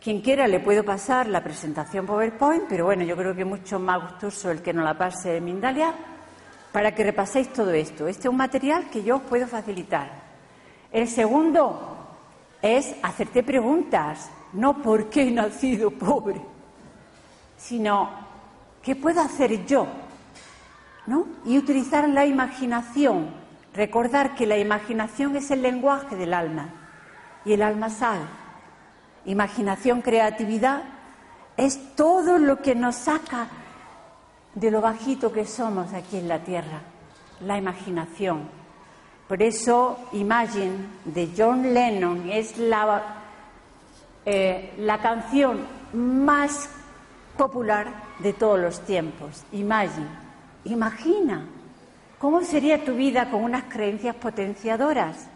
Quien 0.02 0.20
quiera 0.20 0.46
le 0.46 0.60
puedo 0.60 0.84
pasar 0.84 1.26
la 1.28 1.42
presentación 1.42 2.04
PowerPoint, 2.04 2.64
pero 2.68 2.84
bueno, 2.84 3.02
yo 3.02 3.16
creo 3.16 3.34
que 3.34 3.40
es 3.40 3.46
mucho 3.46 3.78
más 3.78 4.02
gustoso 4.02 4.50
el 4.50 4.60
que 4.60 4.72
no 4.72 4.82
la 4.82 4.96
pase 4.96 5.40
Mindalia, 5.40 5.94
para 6.70 6.94
que 6.94 7.02
repaséis 7.02 7.52
todo 7.52 7.72
esto. 7.72 8.06
Este 8.06 8.28
es 8.28 8.30
un 8.30 8.36
material 8.36 8.90
que 8.90 9.02
yo 9.02 9.16
os 9.16 9.22
puedo 9.22 9.46
facilitar. 9.46 10.10
El 10.92 11.08
segundo 11.08 11.96
es 12.60 12.94
hacerte 13.02 13.42
preguntas, 13.42 14.30
no 14.52 14.80
por 14.82 15.08
qué 15.08 15.22
he 15.22 15.30
nacido 15.30 15.90
pobre, 15.90 16.40
sino 17.56 18.25
qué 18.86 18.96
puedo 18.96 19.20
hacer 19.20 19.66
yo, 19.66 19.86
¿no? 21.06 21.26
Y 21.44 21.58
utilizar 21.58 22.08
la 22.08 22.24
imaginación 22.24 23.44
Recordar 23.76 24.34
que 24.34 24.46
la 24.46 24.56
imaginación 24.56 25.36
es 25.36 25.50
el 25.50 25.60
lenguaje 25.60 26.16
del 26.16 26.32
alma 26.32 26.70
y 27.44 27.52
el 27.52 27.60
alma 27.60 27.90
sabe. 27.90 28.24
Imaginación, 29.26 30.00
creatividad 30.00 30.82
es 31.58 31.94
todo 31.94 32.38
lo 32.38 32.62
que 32.62 32.74
nos 32.74 32.96
saca 32.96 33.48
de 34.54 34.70
lo 34.70 34.80
bajito 34.80 35.30
que 35.30 35.44
somos 35.44 35.92
aquí 35.92 36.16
en 36.16 36.28
la 36.28 36.38
tierra, 36.38 36.80
la 37.40 37.58
imaginación. 37.58 38.48
Por 39.28 39.42
eso 39.42 39.98
Imagine 40.12 40.76
de 41.04 41.28
John 41.36 41.74
Lennon 41.74 42.30
es 42.30 42.56
la, 42.56 43.02
eh, 44.24 44.72
la 44.78 45.02
canción 45.02 45.66
más 45.92 46.70
popular 47.36 47.86
de 48.18 48.32
todos 48.32 48.58
los 48.58 48.80
tiempos. 48.84 49.44
Imagine, 49.52 50.08
imagina 50.64 51.46
¿Cómo 52.18 52.42
sería 52.42 52.82
tu 52.82 52.94
vida 52.94 53.30
con 53.30 53.44
unas 53.44 53.64
creencias 53.64 54.16
potenciadoras? 54.16 55.28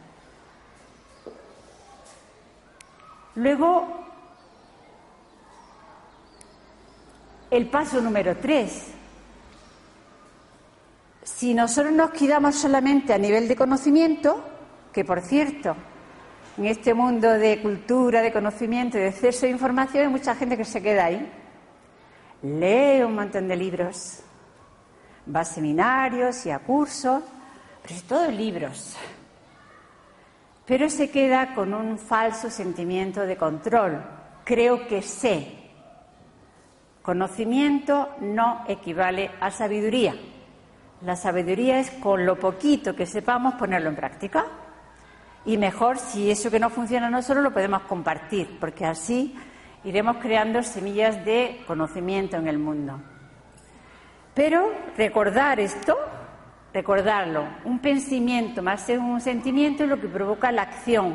Luego, 3.35 3.87
el 7.51 7.69
paso 7.69 8.01
número 8.01 8.37
tres. 8.39 8.87
Si 11.23 11.53
nosotros 11.53 11.93
nos 11.93 12.11
quedamos 12.13 12.57
solamente 12.57 13.13
a 13.13 13.19
nivel 13.19 13.47
de 13.47 13.57
conocimiento, 13.57 14.43
que 14.93 15.05
por 15.05 15.21
cierto, 15.21 15.77
en 16.57 16.65
este 16.65 16.95
mundo 16.95 17.29
de 17.31 17.61
cultura, 17.61 18.23
de 18.23 18.33
conocimiento 18.33 18.97
de 18.97 19.09
exceso 19.09 19.45
de 19.45 19.53
información 19.53 20.05
hay 20.05 20.11
mucha 20.11 20.35
gente 20.35 20.57
que 20.57 20.65
se 20.65 20.83
queda 20.83 21.05
ahí. 21.05 21.31
Lee 22.42 23.03
un 23.03 23.14
montón 23.14 23.48
de 23.48 23.57
libros, 23.57 24.20
va 25.35 25.40
a 25.40 25.44
seminarios 25.44 26.46
y 26.46 26.50
a 26.50 26.61
cursos, 26.61 27.22
pero 27.83 27.94
es 27.94 28.03
todo 28.05 28.31
libros. 28.31 28.96
Pero 30.64 30.88
se 30.88 31.11
queda 31.11 31.55
con 31.55 31.74
un 31.74 31.98
falso 31.98 32.48
sentimiento 32.48 33.22
de 33.22 33.37
control. 33.37 34.03
Creo 34.44 34.87
que 34.87 35.03
sé. 35.03 35.53
Conocimiento 37.03 38.11
no 38.20 38.64
equivale 38.68 39.33
a 39.40 39.50
sabiduría. 39.50 40.14
La 41.03 41.16
sabiduría 41.16 41.81
es 41.81 41.90
con 41.90 42.24
lo 42.24 42.38
poquito 42.38 42.94
que 42.94 43.07
sepamos 43.07 43.55
ponerlo 43.55 43.88
en 43.88 43.96
práctica. 43.96 44.46
Y 45.44 45.57
mejor 45.57 45.98
si 45.98 46.31
eso 46.31 46.50
que 46.50 46.61
no 46.61 46.70
funciona 46.70 47.11
nosotros 47.11 47.42
lo 47.42 47.53
podemos 47.53 47.83
compartir, 47.83 48.59
porque 48.61 48.85
así 48.85 49.35
iremos 49.85 50.16
creando 50.19 50.62
semillas 50.62 51.25
de 51.25 51.62
conocimiento 51.66 52.37
en 52.37 52.49
el 52.49 52.59
mundo. 52.59 53.01
Pero 54.35 54.71
recordar 54.97 55.59
esto, 55.61 55.97
recordarlo, 56.73 57.45
un 57.64 57.79
pensamiento 57.81 58.62
más 58.62 58.88
un 58.88 59.21
sentimiento 59.21 59.85
es 59.85 59.88
lo 59.88 60.01
que 60.01 60.09
provoca 60.09 60.53
la 60.53 60.62
acción. 60.62 61.14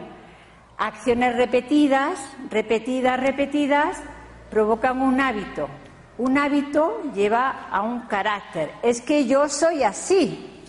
Acciones 0.78 1.36
repetidas, 1.36 2.20
repetidas, 2.50 3.20
repetidas, 3.20 4.02
provocan 4.50 5.02
un 5.02 5.22
hábito. 5.22 5.70
Un 6.18 6.38
hábito 6.38 7.02
lleva 7.14 7.68
a 7.70 7.82
un 7.82 8.02
carácter. 8.02 8.72
Es 8.84 9.02
que 9.02 9.26
yo 9.26 9.48
soy 9.50 9.84
así. 9.84 10.64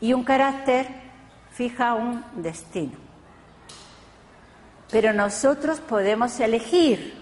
Y 0.00 0.12
un 0.12 0.24
carácter 0.24 0.86
fija 1.50 1.94
un 1.94 2.24
destino. 2.36 3.03
Pero 4.94 5.12
nosotros 5.12 5.80
podemos 5.80 6.38
elegir 6.38 7.20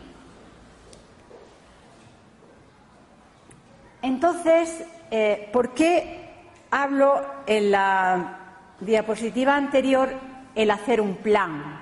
Entonces, 4.02 4.84
eh, 5.10 5.48
¿por 5.50 5.70
qué 5.72 6.34
hablo 6.70 7.24
en 7.46 7.70
la 7.70 8.40
diapositiva 8.78 9.56
anterior 9.56 10.12
el 10.54 10.70
hacer 10.70 11.00
un 11.00 11.14
plan? 11.14 11.80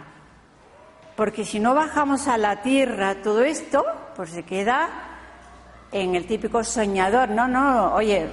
Porque 1.17 1.45
si 1.45 1.59
no 1.59 1.75
bajamos 1.75 2.29
a 2.29 2.39
la 2.39 2.63
tierra 2.63 3.17
todo 3.17 3.43
esto, 3.43 3.85
pues 4.15 4.31
se 4.31 4.45
queda 4.45 4.89
en 5.91 6.15
el 6.15 6.29
típico 6.29 6.63
soñador. 6.63 7.31
No, 7.31 7.49
no, 7.49 7.95
oye, 7.95 8.29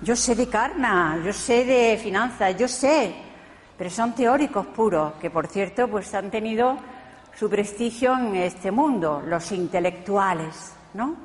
yo 0.00 0.14
sé 0.14 0.36
de 0.36 0.48
carna, 0.48 1.20
yo 1.24 1.32
sé 1.32 1.64
de 1.64 1.98
finanzas, 1.98 2.56
yo 2.56 2.68
sé, 2.68 3.23
pero 3.76 3.90
son 3.90 4.14
teóricos 4.14 4.66
puros, 4.66 5.14
que 5.20 5.30
por 5.30 5.46
cierto, 5.46 5.88
pues 5.88 6.14
han 6.14 6.30
tenido 6.30 6.76
su 7.34 7.50
prestigio 7.50 8.16
en 8.16 8.36
este 8.36 8.70
mundo, 8.70 9.22
los 9.26 9.50
intelectuales, 9.52 10.72
¿no? 10.94 11.16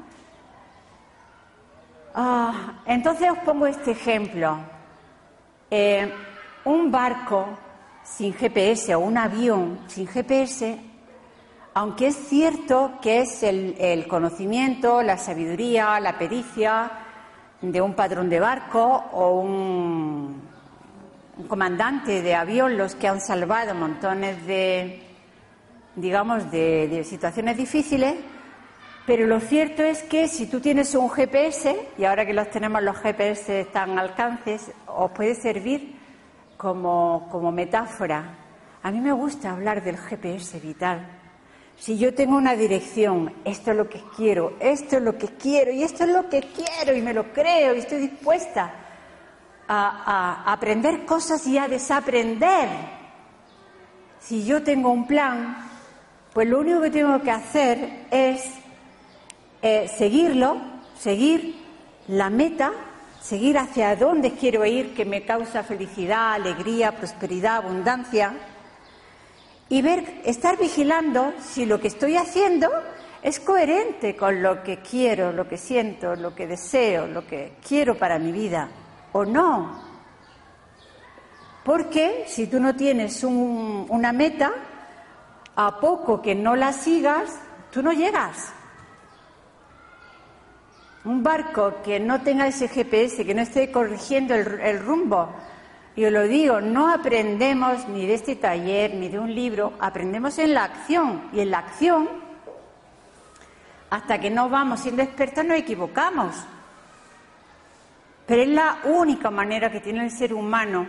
Ah, 2.16 2.82
entonces 2.86 3.30
os 3.30 3.38
pongo 3.40 3.68
este 3.68 3.92
ejemplo. 3.92 4.58
Eh, 5.70 6.12
un 6.66 6.92
barco 6.92 7.46
sin 8.04 8.34
GPS 8.34 8.96
o 8.96 9.00
un 9.00 9.18
avión 9.18 9.80
sin 9.88 10.08
GPS, 10.08 10.80
aunque 11.76 12.08
es 12.08 12.16
cierto 12.16 12.94
que 13.02 13.22
es 13.22 13.44
el, 13.44 14.08
conocimiento, 14.08 15.04
la 15.04 15.18
sabiduría, 15.18 16.00
la 16.00 16.18
pericia 16.18 16.92
de 17.62 17.82
un 17.82 17.94
padrón 17.94 18.30
de 18.30 18.40
barco 18.40 18.84
o 19.14 19.40
un, 19.40 20.49
comandante 21.48 22.22
de 22.22 22.36
avión 22.36 22.78
los 22.78 22.96
que 22.96 23.08
han 23.08 23.22
salvado 23.22 23.74
montones 23.76 24.46
de, 24.46 25.02
digamos, 25.96 26.52
de 26.52 27.04
situaciones 27.04 27.58
difíciles, 27.58 28.16
pero 29.06 29.26
lo 29.26 29.40
cierto 29.40 29.82
es 29.82 30.04
que 30.04 30.28
si 30.28 30.46
tú 30.46 30.60
tienes 30.60 30.94
un 30.94 31.10
GPS, 31.10 31.76
y 31.98 32.04
ahora 32.04 32.28
que 32.28 32.34
los 32.34 32.50
tenemos 32.52 32.84
los 32.84 32.96
GPS 32.98 33.62
están 33.62 33.98
al 33.98 34.10
alcance, 34.10 34.60
os 34.86 35.12
puede 35.12 35.34
servir 35.34 35.96
como, 36.58 37.28
como 37.32 37.52
metáfora. 37.52 38.38
A 38.84 38.92
mí 38.92 39.00
me 39.00 39.12
gusta 39.12 39.52
hablar 39.52 39.84
del 39.84 39.98
GPS 39.98 40.60
vital. 40.60 41.08
Si 41.76 41.98
yo 41.98 42.14
tengo 42.14 42.36
una 42.36 42.56
dirección, 42.56 43.34
esto 43.46 43.72
es 43.72 43.78
lo 43.78 43.90
que 43.90 44.00
quiero, 44.16 44.54
esto 44.60 44.98
es 44.98 45.02
lo 45.02 45.18
que 45.18 45.30
quiero 45.30 45.72
y 45.72 45.82
esto 45.82 46.04
es 46.04 46.10
lo 46.12 46.30
que 46.30 46.42
quiero 46.42 46.96
y 46.96 47.02
me 47.02 47.14
lo 47.14 47.34
creo 47.34 47.74
y 47.74 47.80
estoy 47.80 48.00
dispuesta 48.02 48.89
a, 49.70 50.52
aprender 50.52 51.06
cosas 51.06 51.46
y 51.46 51.58
a 51.58 51.68
desaprender. 51.68 52.68
Si 54.20 54.44
yo 54.44 54.64
tengo 54.64 54.90
un 54.90 55.06
plan, 55.06 55.70
pues 56.34 56.48
lo 56.48 56.60
único 56.60 56.82
que 56.82 56.92
tengo 56.92 57.22
que 57.22 57.32
hacer 57.32 58.08
es 58.12 58.44
eh, 59.62 59.88
seguirlo, 59.96 60.58
seguir 60.98 61.56
la 62.08 62.30
meta, 62.30 62.72
seguir 63.22 63.58
hacia 63.60 63.96
dónde 63.96 64.32
quiero 64.34 64.66
ir, 64.66 64.96
que 64.96 65.06
me 65.06 65.24
causa 65.24 65.64
felicidad, 65.64 66.34
alegría, 66.34 66.96
prosperidad, 66.96 67.58
abundancia, 67.58 68.34
y 69.70 69.84
ver, 69.84 70.22
estar 70.26 70.58
vigilando 70.58 71.34
si 71.40 71.68
lo 71.68 71.80
que 71.80 71.90
estoy 71.90 72.18
haciendo 72.18 72.70
es 73.22 73.40
coherente 73.40 74.16
con 74.16 74.42
lo 74.42 74.64
que 74.64 74.80
quiero, 74.80 75.32
lo 75.32 75.48
que 75.48 75.58
siento, 75.58 76.16
lo 76.16 76.34
que 76.34 76.48
deseo, 76.48 77.06
lo 77.06 77.28
que 77.28 77.54
quiero 77.68 77.96
para 77.96 78.18
mi 78.18 78.32
vida, 78.32 78.70
o 79.12 79.26
no. 79.26 79.90
Porque 81.64 82.26
si 82.28 82.48
tú 82.48 82.60
no 82.60 82.76
tienes 82.76 83.24
una 83.24 84.12
meta, 84.12 84.52
a 85.56 85.80
poco 85.80 86.22
que 86.22 86.36
no 86.36 86.56
la 86.56 86.72
sigas, 86.72 87.38
tú 87.72 87.84
no 87.84 87.92
llegas. 87.92 88.54
Un 91.04 91.22
barco 91.22 91.76
que 91.84 92.00
no 92.00 92.22
tenga 92.22 92.48
ese 92.48 92.70
GPS, 92.70 93.26
que 93.26 93.36
no 93.36 93.42
esté 93.42 93.72
corrigiendo 93.72 94.36
el, 94.36 94.80
rumbo, 94.80 95.30
yo 95.96 96.12
lo 96.12 96.24
digo, 96.24 96.62
no 96.62 96.90
aprendemos 96.90 97.88
ni 97.90 98.08
de 98.08 98.14
este 98.14 98.38
taller 98.38 98.94
ni 98.94 99.10
de 99.10 99.20
un 99.20 99.36
libro, 99.36 99.74
aprendemos 99.80 100.40
en 100.40 100.54
la 100.54 100.64
acción. 100.64 101.30
Y 101.34 101.42
en 101.42 101.52
la 101.52 101.60
acción, 101.60 102.08
hasta 103.90 104.20
que 104.20 104.30
no 104.30 104.50
vamos 104.50 104.80
siendo 104.80 105.02
expertos, 105.02 105.44
nos 105.44 105.58
equivocamos. 105.58 106.36
Pero 108.30 108.44
es 108.44 108.50
la 108.50 108.82
única 108.84 109.32
manera 109.32 109.72
que 109.72 109.82
tiene 109.82 110.04
el 110.04 110.12
ser 110.12 110.36
humano 110.36 110.86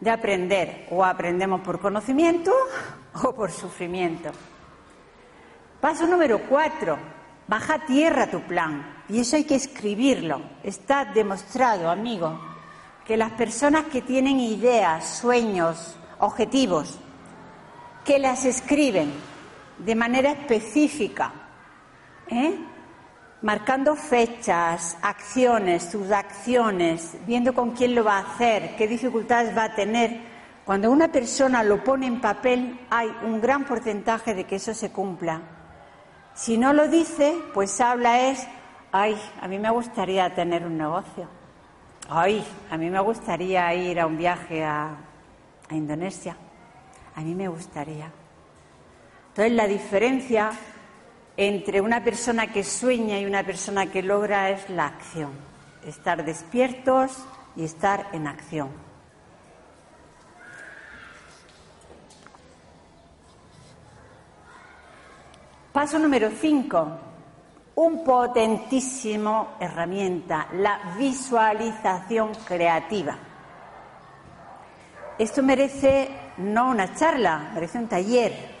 de 0.00 0.10
aprender. 0.10 0.86
O 0.90 1.04
aprendemos 1.04 1.60
por 1.60 1.78
conocimiento 1.78 2.52
o 3.22 3.34
por 3.34 3.50
sufrimiento. 3.52 4.30
Paso 5.78 6.06
número 6.06 6.40
cuatro 6.48 6.98
Baja 7.46 7.74
a 7.74 7.84
tierra 7.84 8.30
tu 8.30 8.40
plan. 8.40 9.02
Y 9.10 9.20
eso 9.20 9.36
hay 9.36 9.44
que 9.44 9.56
escribirlo. 9.56 10.40
Está 10.62 11.04
demostrado, 11.04 11.90
amigo, 11.90 12.40
que 13.06 13.18
las 13.18 13.32
personas 13.32 13.84
que 13.92 14.00
tienen 14.00 14.40
ideas, 14.40 15.18
sueños, 15.18 15.98
objetivos, 16.20 16.98
que 18.06 18.18
las 18.18 18.46
escriben 18.46 19.12
de 19.76 19.94
manera 19.94 20.30
específica, 20.30 21.30
¿eh? 22.28 22.56
Marcando 23.44 23.94
fechas, 23.94 24.96
acciones, 25.02 25.82
sus 25.82 26.10
acciones, 26.10 27.14
viendo 27.26 27.52
con 27.52 27.72
quién 27.72 27.94
lo 27.94 28.02
va 28.02 28.16
a 28.16 28.20
hacer, 28.20 28.74
qué 28.76 28.88
dificultades 28.88 29.54
va 29.54 29.64
a 29.64 29.74
tener. 29.74 30.18
Cuando 30.64 30.90
una 30.90 31.08
persona 31.08 31.62
lo 31.62 31.84
pone 31.84 32.06
en 32.06 32.22
papel, 32.22 32.80
hay 32.88 33.14
un 33.22 33.42
gran 33.42 33.66
porcentaje 33.66 34.34
de 34.34 34.44
que 34.44 34.56
eso 34.56 34.72
se 34.72 34.90
cumpla. 34.90 35.42
Si 36.32 36.56
no 36.56 36.72
lo 36.72 36.88
dice, 36.88 37.36
pues 37.52 37.82
habla 37.82 38.30
es, 38.30 38.48
ay, 38.92 39.14
a 39.42 39.46
mí 39.46 39.58
me 39.58 39.70
gustaría 39.70 40.34
tener 40.34 40.64
un 40.64 40.78
negocio. 40.78 41.28
Ay, 42.08 42.42
a 42.70 42.78
mí 42.78 42.88
me 42.88 43.00
gustaría 43.00 43.74
ir 43.74 44.00
a 44.00 44.06
un 44.06 44.16
viaje 44.16 44.64
a, 44.64 44.96
a 45.68 45.74
Indonesia. 45.74 46.34
A 47.14 47.20
mí 47.20 47.34
me 47.34 47.48
gustaría. 47.48 48.10
Entonces, 49.28 49.52
la 49.52 49.66
diferencia 49.66 50.50
entre 51.36 51.80
una 51.80 52.04
persona 52.04 52.52
que 52.52 52.62
sueña 52.62 53.18
y 53.18 53.26
una 53.26 53.42
persona 53.42 53.90
que 53.90 54.02
logra 54.02 54.50
es 54.50 54.68
la 54.70 54.86
acción. 54.86 55.32
Estar 55.84 56.24
despiertos 56.24 57.24
y 57.56 57.64
estar 57.64 58.08
en 58.12 58.26
acción. 58.26 58.70
Paso 65.72 65.98
número 65.98 66.30
5. 66.30 66.98
Un 67.74 68.04
potentísimo 68.04 69.56
herramienta, 69.58 70.46
la 70.52 70.94
visualización 70.96 72.30
creativa. 72.46 73.18
Esto 75.18 75.42
merece 75.42 76.08
no 76.38 76.70
una 76.70 76.94
charla, 76.94 77.50
merece 77.54 77.78
un 77.78 77.88
taller. 77.88 78.53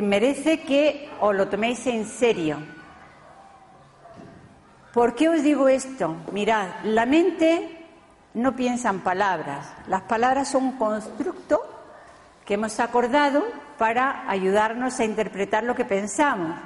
Merece 0.00 0.60
que 0.60 1.10
os 1.20 1.34
lo 1.34 1.48
toméis 1.48 1.86
en 1.86 2.06
serio. 2.06 2.56
¿Por 4.94 5.14
qué 5.14 5.28
os 5.28 5.42
digo 5.42 5.68
esto? 5.68 6.16
Mirad, 6.32 6.68
la 6.84 7.06
mente 7.06 7.86
no 8.34 8.54
piensa 8.56 8.90
en 8.90 9.00
palabras. 9.00 9.72
Las 9.88 10.02
palabras 10.02 10.48
son 10.48 10.64
un 10.64 10.78
constructo 10.78 11.60
que 12.44 12.54
hemos 12.54 12.78
acordado 12.80 13.44
para 13.78 14.28
ayudarnos 14.30 15.00
a 15.00 15.04
interpretar 15.04 15.64
lo 15.64 15.74
que 15.74 15.84
pensamos. 15.84 16.56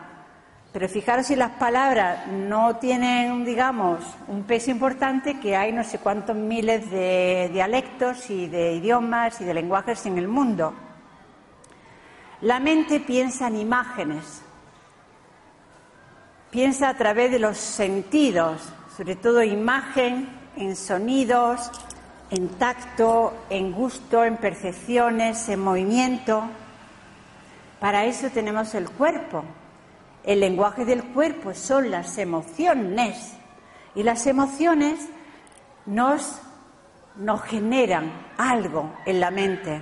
Pero 0.73 0.89
fijaros 0.89 1.27
si 1.27 1.37
las 1.37 1.53
palabras 1.53 2.27
no 2.27 2.77
tienen, 2.77 3.45
digamos, 3.45 4.05
un 4.29 4.43
peso 4.43 4.71
importante, 4.71 5.41
que 5.41 5.57
hay 5.57 5.73
no 5.73 5.83
sé 5.83 5.99
cuántos 5.99 6.37
miles 6.37 6.91
de 6.91 7.49
dialectos 7.53 8.29
y 8.29 8.47
de 8.47 8.75
idiomas 8.75 9.41
y 9.41 9.45
de 9.45 9.55
lenguajes 9.55 10.05
en 10.05 10.19
el 10.19 10.29
mundo. 10.29 10.75
La 12.43 12.61
mente 12.61 13.01
piensa 13.01 13.49
en 13.49 13.57
imágenes, 13.57 14.43
piensa 16.51 16.91
a 16.91 16.95
través 16.95 17.31
de 17.31 17.39
los 17.39 17.57
sentidos, 17.57 18.61
sobre 18.95 19.17
todo 19.17 19.43
imagen, 19.43 20.29
en 20.57 20.77
sonidos, 20.77 21.71
en 22.31 22.49
tacto, 22.51 23.35
en 23.49 23.73
gusto, 23.73 24.25
en 24.25 24.37
percepciones, 24.37 25.49
en 25.49 25.61
movimiento. 25.61 26.45
Para 27.81 28.05
eso 28.05 28.29
tenemos 28.31 28.75
el 28.75 28.91
cuerpo. 28.91 29.45
El 30.25 30.41
lenguaje 30.41 30.85
del 30.85 31.05
cuerpo 31.05 31.55
son 31.55 31.91
las 31.91 32.19
emociones 32.19 33.33
y 33.95 34.03
las 34.03 34.27
emociones 34.27 35.09
nos, 35.87 36.41
nos 37.17 37.43
generan 37.43 38.13
algo 38.37 38.93
en 39.07 39.21
la 39.21 39.31
mente. 39.31 39.81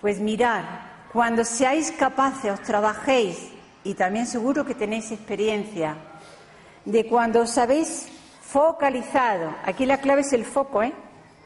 Pues 0.00 0.20
mirar, 0.20 0.95
cuando 1.16 1.46
seáis 1.46 1.92
capaces, 1.92 2.52
os 2.52 2.60
trabajéis, 2.60 3.48
y 3.84 3.94
también 3.94 4.26
seguro 4.26 4.66
que 4.66 4.74
tenéis 4.74 5.10
experiencia, 5.10 5.96
de 6.84 7.06
cuando 7.06 7.40
os 7.40 7.56
habéis 7.56 8.06
focalizado, 8.42 9.54
aquí 9.64 9.86
la 9.86 9.96
clave 9.96 10.20
es 10.20 10.34
el 10.34 10.44
foco, 10.44 10.82
¿eh? 10.82 10.92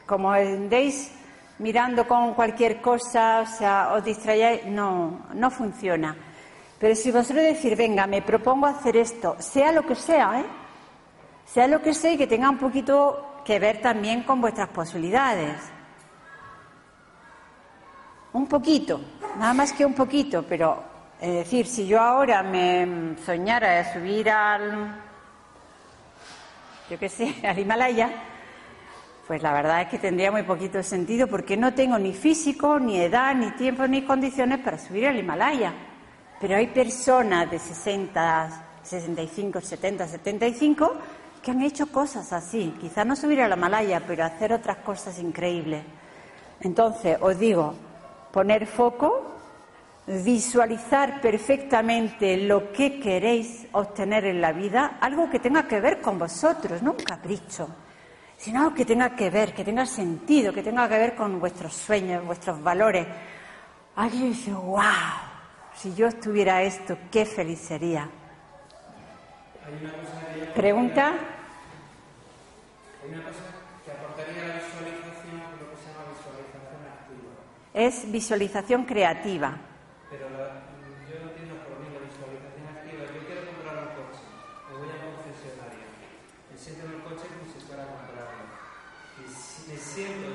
como 0.05 0.29
andéis 0.29 1.13
mirando 1.59 2.05
con 2.05 2.33
cualquier 2.33 2.81
cosa, 2.81 3.39
o 3.39 3.45
sea, 3.45 3.93
os 3.93 4.03
distrayáis, 4.03 4.65
no, 4.65 5.27
no 5.35 5.49
funciona. 5.49 6.17
Pero 6.77 6.93
si 6.93 7.09
vosotros 7.09 7.41
decir, 7.41 7.77
venga, 7.77 8.05
me 8.07 8.21
propongo 8.21 8.65
hacer 8.65 8.97
esto, 8.97 9.37
sea 9.39 9.71
lo 9.71 9.85
que 9.85 9.95
sea, 9.95 10.41
¿eh? 10.41 10.45
sea 11.45 11.67
lo 11.67 11.81
que 11.81 11.93
sea 11.93 12.11
y 12.11 12.17
que 12.17 12.27
tenga 12.27 12.49
un 12.49 12.57
poquito 12.57 13.39
que 13.45 13.57
ver 13.57 13.79
también 13.79 14.23
con 14.23 14.41
vuestras 14.41 14.67
posibilidades. 14.67 15.55
Un 18.33 18.47
poquito, 18.47 19.01
nada 19.37 19.53
más 19.53 19.73
que 19.73 19.85
un 19.85 19.93
poquito, 19.93 20.43
pero 20.47 20.81
es 21.19 21.33
decir, 21.33 21.67
si 21.67 21.85
yo 21.85 21.99
ahora 21.99 22.41
me 22.41 23.15
soñara 23.25 23.71
de 23.71 23.93
subir 23.93 24.29
al, 24.29 24.95
yo 26.89 26.97
qué 26.97 27.09
sé, 27.09 27.35
al 27.47 27.59
Himalaya, 27.59 28.09
pues 29.27 29.43
la 29.43 29.51
verdad 29.51 29.81
es 29.81 29.87
que 29.89 29.99
tendría 29.99 30.31
muy 30.31 30.43
poquito 30.43 30.81
sentido 30.81 31.27
porque 31.27 31.57
no 31.57 31.73
tengo 31.73 31.99
ni 31.99 32.13
físico, 32.13 32.79
ni 32.79 32.99
edad, 32.99 33.35
ni 33.35 33.51
tiempo, 33.51 33.85
ni 33.85 34.03
condiciones 34.03 34.59
para 34.59 34.77
subir 34.77 35.07
al 35.07 35.17
Himalaya. 35.17 35.73
Pero 36.39 36.55
hay 36.55 36.67
personas 36.67 37.51
de 37.51 37.59
60, 37.59 38.79
65, 38.81 39.61
70, 39.61 40.07
75 40.07 40.93
que 41.43 41.51
han 41.51 41.61
hecho 41.61 41.87
cosas 41.87 42.31
así. 42.33 42.73
Quizás 42.79 43.05
no 43.05 43.15
subir 43.15 43.41
al 43.41 43.51
Himalaya, 43.51 44.01
pero 44.07 44.23
hacer 44.23 44.53
otras 44.53 44.77
cosas 44.77 45.19
increíbles. 45.19 45.83
Entonces, 46.61 47.17
os 47.21 47.37
digo, 47.37 47.75
poner 48.31 48.65
foco, 48.65 49.31
visualizar 50.07 51.21
perfectamente 51.21 52.37
lo 52.37 52.71
que 52.71 52.99
queréis 52.99 53.67
obtener 53.71 54.25
en 54.25 54.41
la 54.41 54.51
vida, 54.51 54.97
algo 54.99 55.29
que 55.29 55.39
tenga 55.39 55.67
que 55.67 55.79
ver 55.79 56.01
con 56.01 56.17
vosotros, 56.17 56.81
no 56.81 56.91
un 56.91 56.97
capricho 56.97 57.69
sino 58.41 58.73
que 58.73 58.85
tenga 58.85 59.15
que 59.15 59.29
ver, 59.29 59.53
que 59.53 59.63
tenga 59.63 59.85
sentido, 59.85 60.51
que 60.51 60.63
tenga 60.63 60.89
que 60.89 60.97
ver 60.97 61.13
con 61.13 61.39
vuestros 61.39 61.75
sueños, 61.75 62.25
vuestros 62.25 62.59
valores. 62.63 63.05
Alguien 63.95 64.33
dice, 64.33 64.51
wow, 64.51 64.81
si 65.75 65.93
yo 65.93 66.07
estuviera 66.07 66.63
esto, 66.63 66.97
qué 67.11 67.23
feliz 67.23 67.59
sería. 67.59 68.09
¿Pregunta? 70.55 71.13
Hay 73.03 73.13
una 73.13 73.23
cosa 73.25 73.45
que 73.85 73.91
aportaría 73.91 74.47
la 74.47 74.55
visualización, 74.55 75.37
lo 75.61 75.69
que 75.69 75.77
se 75.77 75.85
llama 75.85 76.09
visualización 76.09 76.81
activa. 76.89 77.45
Es 77.73 78.09
visualización 78.11 78.85
creativa. 78.85 79.55
Pero 80.09 80.29
la, 80.29 80.61
yo 81.09 81.23
no 81.23 81.31
entiendo 81.31 81.55
por 81.63 81.79
mí 81.79 81.87
la 81.93 82.01
visualización 82.03 82.67
activa. 82.67 83.03
Yo 83.07 83.25
quiero 83.25 83.41
comprar 83.47 83.75
un 83.79 83.91
coche, 83.95 84.23
me 84.67 84.77
voy 84.77 84.89
a 84.89 84.91
una 84.91 85.15
concesionaria, 85.15 85.87
me 86.51 86.57
siento 86.57 86.85
en 86.85 86.91
el 86.91 87.01
coche 87.01 87.25
como 87.31 87.45
si 87.47 87.65
fuera 87.65 87.83
a 87.83 87.87
comprarlo. 87.87 88.43
Y 89.23 89.29
si 89.31 89.71
me 89.71 89.77
siento 89.77 90.27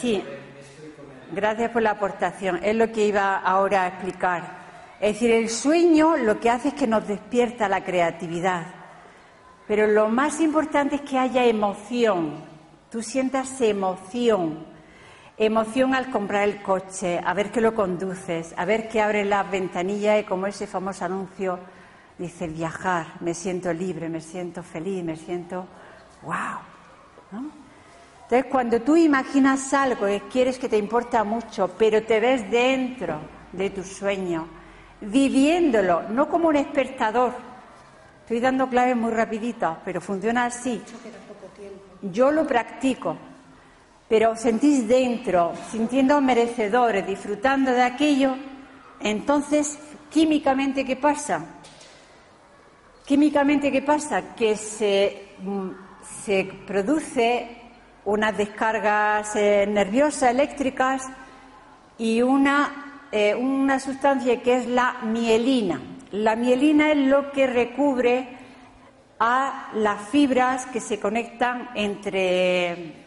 Sí. 0.00 0.12
de- 0.22 0.60
estoy 0.60 0.90
con 0.96 1.04
él. 1.10 1.34
Gracias 1.34 1.70
por 1.72 1.82
la 1.82 1.90
aportación. 1.90 2.60
Es 2.62 2.76
lo 2.76 2.92
que 2.92 3.06
iba 3.06 3.38
ahora 3.38 3.82
a 3.84 3.88
explicar. 3.88 4.64
Es 5.00 5.14
decir, 5.14 5.32
el 5.32 5.48
sueño 5.50 6.16
lo 6.16 6.38
que 6.38 6.48
hace 6.48 6.68
es 6.68 6.74
que 6.74 6.86
nos 6.86 7.06
despierta 7.08 7.68
la 7.68 7.82
creatividad. 7.84 8.66
Pero 9.66 9.86
lo 9.88 10.08
más 10.08 10.40
importante 10.40 10.94
es 10.96 11.00
que 11.02 11.18
haya 11.18 11.44
emoción. 11.44 12.44
Tú 12.90 13.02
sientas 13.02 13.60
emoción. 13.60 14.72
Emoción 15.36 15.94
al 15.94 16.10
comprar 16.10 16.48
el 16.48 16.62
coche, 16.62 17.20
a 17.24 17.34
ver 17.34 17.50
que 17.50 17.60
lo 17.60 17.74
conduces, 17.74 18.54
a 18.56 18.64
ver 18.64 18.88
que 18.88 19.00
abres 19.00 19.26
las 19.26 19.50
ventanillas 19.50 20.20
y 20.20 20.24
como 20.24 20.46
ese 20.46 20.68
famoso 20.68 21.04
anuncio 21.04 21.58
dice 22.16 22.46
viajar, 22.46 23.06
me 23.18 23.34
siento 23.34 23.72
libre, 23.72 24.08
me 24.08 24.20
siento 24.20 24.62
feliz, 24.62 25.02
me 25.02 25.16
siento 25.16 25.66
wow. 26.22 26.58
¿no? 27.32 27.50
Entonces, 28.22 28.46
cuando 28.50 28.80
tú 28.80 28.96
imaginas 28.96 29.74
algo 29.74 30.06
que 30.06 30.22
quieres 30.30 30.58
que 30.58 30.68
te 30.68 30.78
importa 30.78 31.24
mucho, 31.24 31.68
pero 31.76 32.02
te 32.04 32.20
ves 32.20 32.48
dentro 32.50 33.18
de 33.52 33.70
tu 33.70 33.82
sueño, 33.82 34.46
viviéndolo, 35.00 36.04
no 36.10 36.28
como 36.28 36.48
un 36.48 36.56
espectador. 36.56 37.32
Estoy 38.20 38.40
dando 38.40 38.68
claves 38.68 38.96
muy 38.96 39.10
rapiditas, 39.10 39.78
pero 39.84 40.00
funciona 40.00 40.46
así. 40.46 40.80
Yo 42.00 42.30
lo 42.30 42.46
practico, 42.46 43.16
pero 44.08 44.32
os 44.32 44.40
sentís 44.40 44.86
dentro, 44.86 45.52
sintiendo 45.70 46.20
merecedores, 46.20 47.06
disfrutando 47.06 47.70
de 47.72 47.82
aquello, 47.82 48.36
entonces, 49.00 49.78
químicamente, 50.10 50.84
¿qué 50.84 50.96
pasa? 50.96 51.44
Químicamente, 53.06 53.70
¿qué 53.70 53.82
pasa? 53.82 54.34
Que 54.34 54.56
se, 54.56 55.28
mm, 55.42 55.68
se 56.24 56.44
produce 56.66 57.64
unas 58.04 58.36
descargas 58.36 59.36
eh, 59.36 59.66
nerviosas, 59.66 60.30
eléctricas 60.30 61.02
y 61.98 62.22
una, 62.22 63.06
eh, 63.12 63.34
una 63.34 63.78
sustancia 63.80 64.42
que 64.42 64.56
es 64.56 64.66
la 64.66 65.00
mielina. 65.02 65.80
La 66.12 66.36
mielina 66.36 66.92
es 66.92 66.98
lo 66.98 67.32
que 67.32 67.46
recubre 67.46 68.28
a 69.18 69.70
las 69.74 70.08
fibras 70.08 70.66
que 70.66 70.80
se 70.80 71.00
conectan 71.00 71.70
entre 71.74 73.03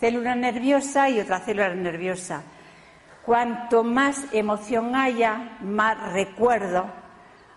célula 0.00 0.34
nerviosa 0.34 1.08
y 1.08 1.20
otra 1.20 1.40
célula 1.40 1.74
nerviosa. 1.74 2.42
Cuanto 3.24 3.84
más 3.84 4.24
emoción 4.32 4.96
haya, 4.96 5.58
más 5.60 6.12
recuerdo 6.12 6.86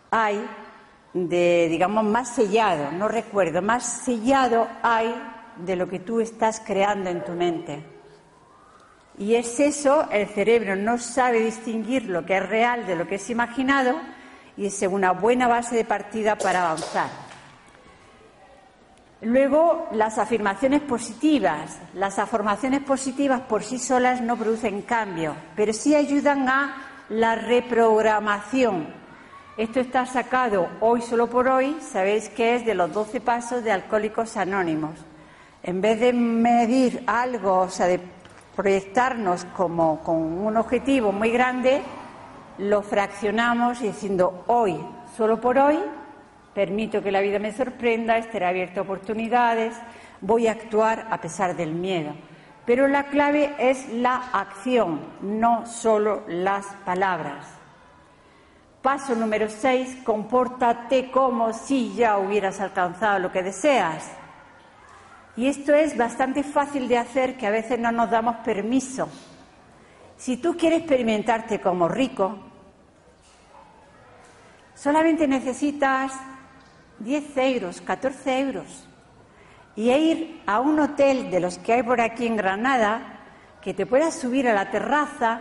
hay 0.10 0.46
de, 1.14 1.68
digamos, 1.70 2.04
más 2.04 2.36
sellado, 2.36 2.92
no 2.92 3.08
recuerdo, 3.08 3.62
más 3.62 3.84
sellado 3.84 4.68
hay 4.82 5.14
de 5.58 5.76
lo 5.76 5.88
que 5.88 6.00
tú 6.00 6.20
estás 6.20 6.62
creando 6.66 7.10
en 7.10 7.24
tu 7.24 7.32
mente. 7.34 7.84
Y 9.18 9.36
es 9.36 9.60
eso, 9.60 10.08
el 10.12 10.28
cerebro 10.28 10.76
no 10.76 10.98
sabe 10.98 11.40
distinguir 11.42 12.10
lo 12.10 12.26
que 12.26 12.38
es 12.38 12.50
real 12.50 12.86
de 12.86 12.96
lo 12.96 13.08
que 13.08 13.16
es 13.16 13.30
imaginado 13.30 13.96
y 14.58 14.66
es 14.66 14.82
una 14.82 15.12
buena 15.12 15.48
base 15.48 15.76
de 15.76 15.86
partida 15.86 16.38
para 16.38 16.64
avanzar. 16.64 17.31
Luego, 19.22 19.88
las 19.92 20.18
afirmaciones 20.18 20.82
positivas. 20.82 21.78
Las 21.94 22.18
afirmaciones 22.18 22.82
positivas 22.82 23.42
por 23.42 23.64
sí 23.64 23.78
solas 23.78 24.20
no 24.20 24.36
producen 24.36 24.82
cambio, 24.82 25.36
pero 25.56 25.74
sí 25.74 25.94
ayudan 25.94 26.50
a 26.50 27.06
la 27.10 27.36
reprogramación. 27.36 28.88
Esto 29.58 29.80
está 29.80 30.08
sacado 30.08 30.70
hoy 30.80 31.02
solo 31.02 31.28
por 31.28 31.48
hoy, 31.48 31.78
sabéis 31.82 32.30
que 32.30 32.56
es 32.56 32.66
de 32.66 32.74
los 32.74 32.92
12 32.94 33.22
pasos 33.22 33.64
de 33.64 33.72
Alcohólicos 33.72 34.38
Anónimos. 34.38 34.94
En 35.62 35.82
vez 35.82 36.00
de 36.00 36.14
medir 36.14 37.04
algo, 37.06 37.60
o 37.60 37.70
sea, 37.70 37.86
de 37.86 38.00
proyectarnos 38.56 39.46
como 39.56 40.00
con 40.00 40.18
un 40.18 40.58
objetivo 40.58 41.12
muy 41.12 41.30
grande, 41.30 41.82
lo 42.58 42.82
fraccionamos 42.82 43.82
diciendo 43.82 44.46
hoy, 44.48 44.80
solo 45.16 45.40
por 45.40 45.60
hoy, 45.60 45.78
permito 46.54 47.02
que 47.02 47.12
la 47.12 47.22
vida 47.22 47.40
me 47.40 47.54
sorprenda, 47.54 48.18
estaré 48.18 48.46
abierto 48.46 48.82
a 48.82 48.84
oportunidades, 48.84 49.76
voy 50.22 50.48
a 50.48 50.52
actuar 50.52 51.08
a 51.10 51.20
pesar 51.20 51.56
del 51.56 51.74
miedo. 51.74 52.14
Pero 52.66 52.88
la 52.88 53.06
clave 53.08 53.54
es 53.58 53.90
la 53.90 54.18
acción, 54.34 55.02
no 55.22 55.66
solo 55.66 56.24
las 56.28 56.66
palabras. 56.86 57.48
Paso 58.82 59.16
número 59.16 59.50
6, 59.50 60.00
compórtate 60.04 61.12
como 61.12 61.54
si 61.54 61.94
ya 61.94 62.18
hubieras 62.18 62.60
alcanzado 62.60 63.20
lo 63.20 63.32
que 63.32 63.44
deseas. 63.44 64.12
Y 65.36 65.48
esto 65.48 65.74
es 65.74 65.98
bastante 65.98 66.44
fácil 66.44 66.88
de 66.88 66.98
hacer 66.98 67.38
que 67.38 67.48
a 67.48 67.52
veces 67.52 67.80
no 67.80 67.92
nos 67.92 68.10
damos 68.10 68.38
permiso. 68.38 69.08
Si 70.18 70.38
tú 70.38 70.56
quieres 70.58 70.80
experimentarte 70.80 71.60
como 71.62 71.88
rico, 71.88 72.38
solamente 74.76 75.28
necesitas 75.28 76.14
10 77.04 77.38
euros, 77.38 77.82
14 77.82 78.40
euros 78.40 78.88
y 79.76 79.92
ir 79.92 80.42
a 80.46 80.60
un 80.60 80.80
hotel 80.80 81.32
de 81.32 81.40
los 81.40 81.58
que 81.58 81.74
hay 81.74 81.84
por 81.84 82.02
aquí 82.02 82.28
en 82.28 82.36
Granada 82.36 83.20
que 83.62 83.74
te 83.74 83.86
puedas 83.86 84.16
subir 84.16 84.48
a 84.48 84.54
la 84.54 84.70
terraza 84.70 85.40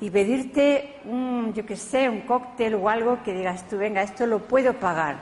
y 0.00 0.10
pedirte 0.10 1.00
un, 1.04 1.52
yo 1.54 1.64
qué 1.64 1.76
sé, 1.76 2.08
un 2.08 2.22
cóctel 2.22 2.74
o 2.74 2.88
algo 2.88 3.22
que 3.22 3.32
digas 3.32 3.68
tú, 3.68 3.78
venga, 3.78 4.02
esto 4.02 4.26
lo 4.26 4.40
puedo 4.40 4.74
pagar. 4.74 5.16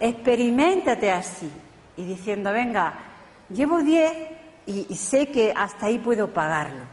Experimentate 0.00 1.10
así 1.10 1.50
y 1.96 2.04
diciendo, 2.04 2.52
venga, 2.52 2.94
llevo 3.50 3.82
10 3.82 4.12
y, 4.66 4.94
sé 4.94 5.28
que 5.28 5.52
hasta 5.56 5.86
ahí 5.86 5.98
puedo 5.98 6.32
pagarlo. 6.32 6.84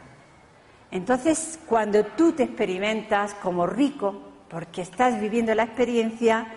Entonces, 0.91 1.59
cuando 1.68 2.05
tú 2.05 2.32
te 2.32 2.43
experimentas 2.43 3.34
como 3.36 3.68
rico, 3.68 4.22
porque 4.49 4.82
estás 4.82 5.20
viviendo 5.20 5.53
la 5.53 5.63
experiencia, 5.63 6.47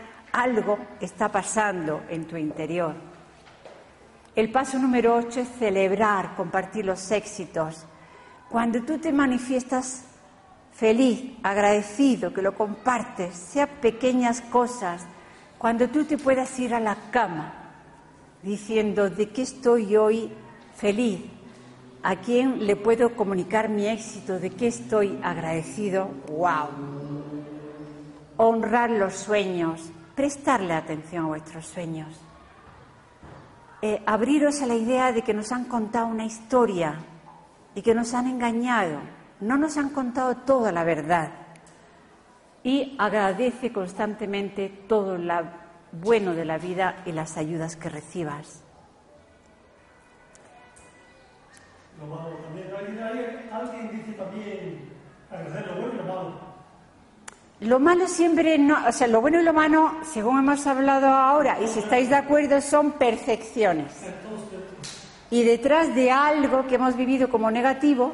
algo 0.41 0.79
está 1.01 1.31
pasando 1.31 2.03
en 2.09 2.27
tu 2.27 2.37
interior. 2.37 2.95
El 4.35 4.51
paso 4.53 4.79
número 4.79 5.17
8 5.17 5.41
es 5.41 5.49
celebrar, 5.59 6.37
compartir 6.37 6.85
los 6.85 7.11
éxitos. 7.11 7.85
Cuando 8.49 8.83
tú 8.83 8.99
te 8.99 9.13
manifiestas 9.13 10.05
feliz, 10.73 11.33
agradecido, 11.43 12.33
que 12.33 12.43
lo 12.43 12.55
compartes, 12.55 13.35
sea 13.35 13.67
pequeñas 13.67 14.41
cosas, 14.41 15.07
cuando 15.59 15.89
tú 15.89 16.05
te 16.05 16.17
puedas 16.17 16.57
ir 16.61 16.73
a 16.73 16.79
la 16.79 16.97
cama 17.11 17.53
diciendo 18.43 19.11
de 19.11 19.31
qué 19.31 19.43
estoy 19.43 19.97
hoy 19.97 20.31
feliz, 20.77 21.21
a 22.05 22.15
quién 22.17 22.65
le 22.65 22.77
puedo 22.77 23.17
comunicar 23.17 23.69
mi 23.69 23.89
éxito, 23.89 24.39
de 24.39 24.51
qué 24.51 24.69
estoy 24.69 25.19
agradecido, 25.25 26.11
wow. 26.29 26.69
Honrar 28.37 28.91
los 28.91 29.15
sueños, 29.15 29.91
prestarle 30.19 30.75
atención 30.75 31.27
a 31.27 31.29
vuestros 31.29 31.65
sueños. 31.65 32.09
Eh, 33.81 34.03
abriros 34.05 34.61
a 34.63 34.67
la 34.67 34.75
idea 34.75 35.13
de 35.13 35.23
que 35.23 35.33
nos 35.33 35.53
han 35.53 35.67
contado 35.67 36.09
una 36.09 36.25
historia 36.25 36.97
y 37.77 37.83
que 37.83 37.95
nos 37.95 38.15
han 38.15 38.27
engañado, 38.27 38.99
no 39.39 39.57
nos 39.57 39.77
han 39.77 39.91
contado 39.91 40.39
toda 40.39 40.73
la 40.73 40.83
verdad. 40.83 41.31
Y 42.65 42.97
agradece 42.99 43.73
constantemente 43.73 44.69
todo 44.89 45.17
lo 45.17 45.35
bueno 45.93 46.35
de 46.35 46.45
la 46.45 46.59
vida 46.59 46.97
y 47.07 47.13
las 47.13 47.37
ayudas 47.37 47.77
que 47.77 47.89
recibas. 47.89 48.65
Alguien 53.53 53.91
dice 53.93 54.13
también 54.15 54.91
agradecer 55.31 55.67
lo 55.69 55.81
bueno 55.81 56.03
lo 56.03 56.05
malo. 56.13 56.48
Lo 57.61 57.81
malo 57.81 58.07
siempre, 58.07 58.57
no, 58.57 58.87
o 58.87 58.93
sea, 58.93 59.09
lo 59.09 59.21
bueno 59.21 59.41
y 59.41 59.45
lo 59.45 59.53
malo, 59.53 59.97
según 60.05 60.39
hemos 60.39 60.65
hablado 60.69 61.09
ahora, 61.09 61.59
y 61.61 61.67
si 61.67 61.81
estáis 61.81 62.09
de 62.09 62.15
acuerdo, 62.15 62.61
son 62.61 62.93
percepciones. 62.93 63.93
Y 65.31 65.43
detrás 65.43 65.93
de 65.93 66.13
algo 66.13 66.69
que 66.69 66.77
hemos 66.77 66.97
vivido 66.97 67.29
como 67.29 67.51
negativo, 67.51 68.13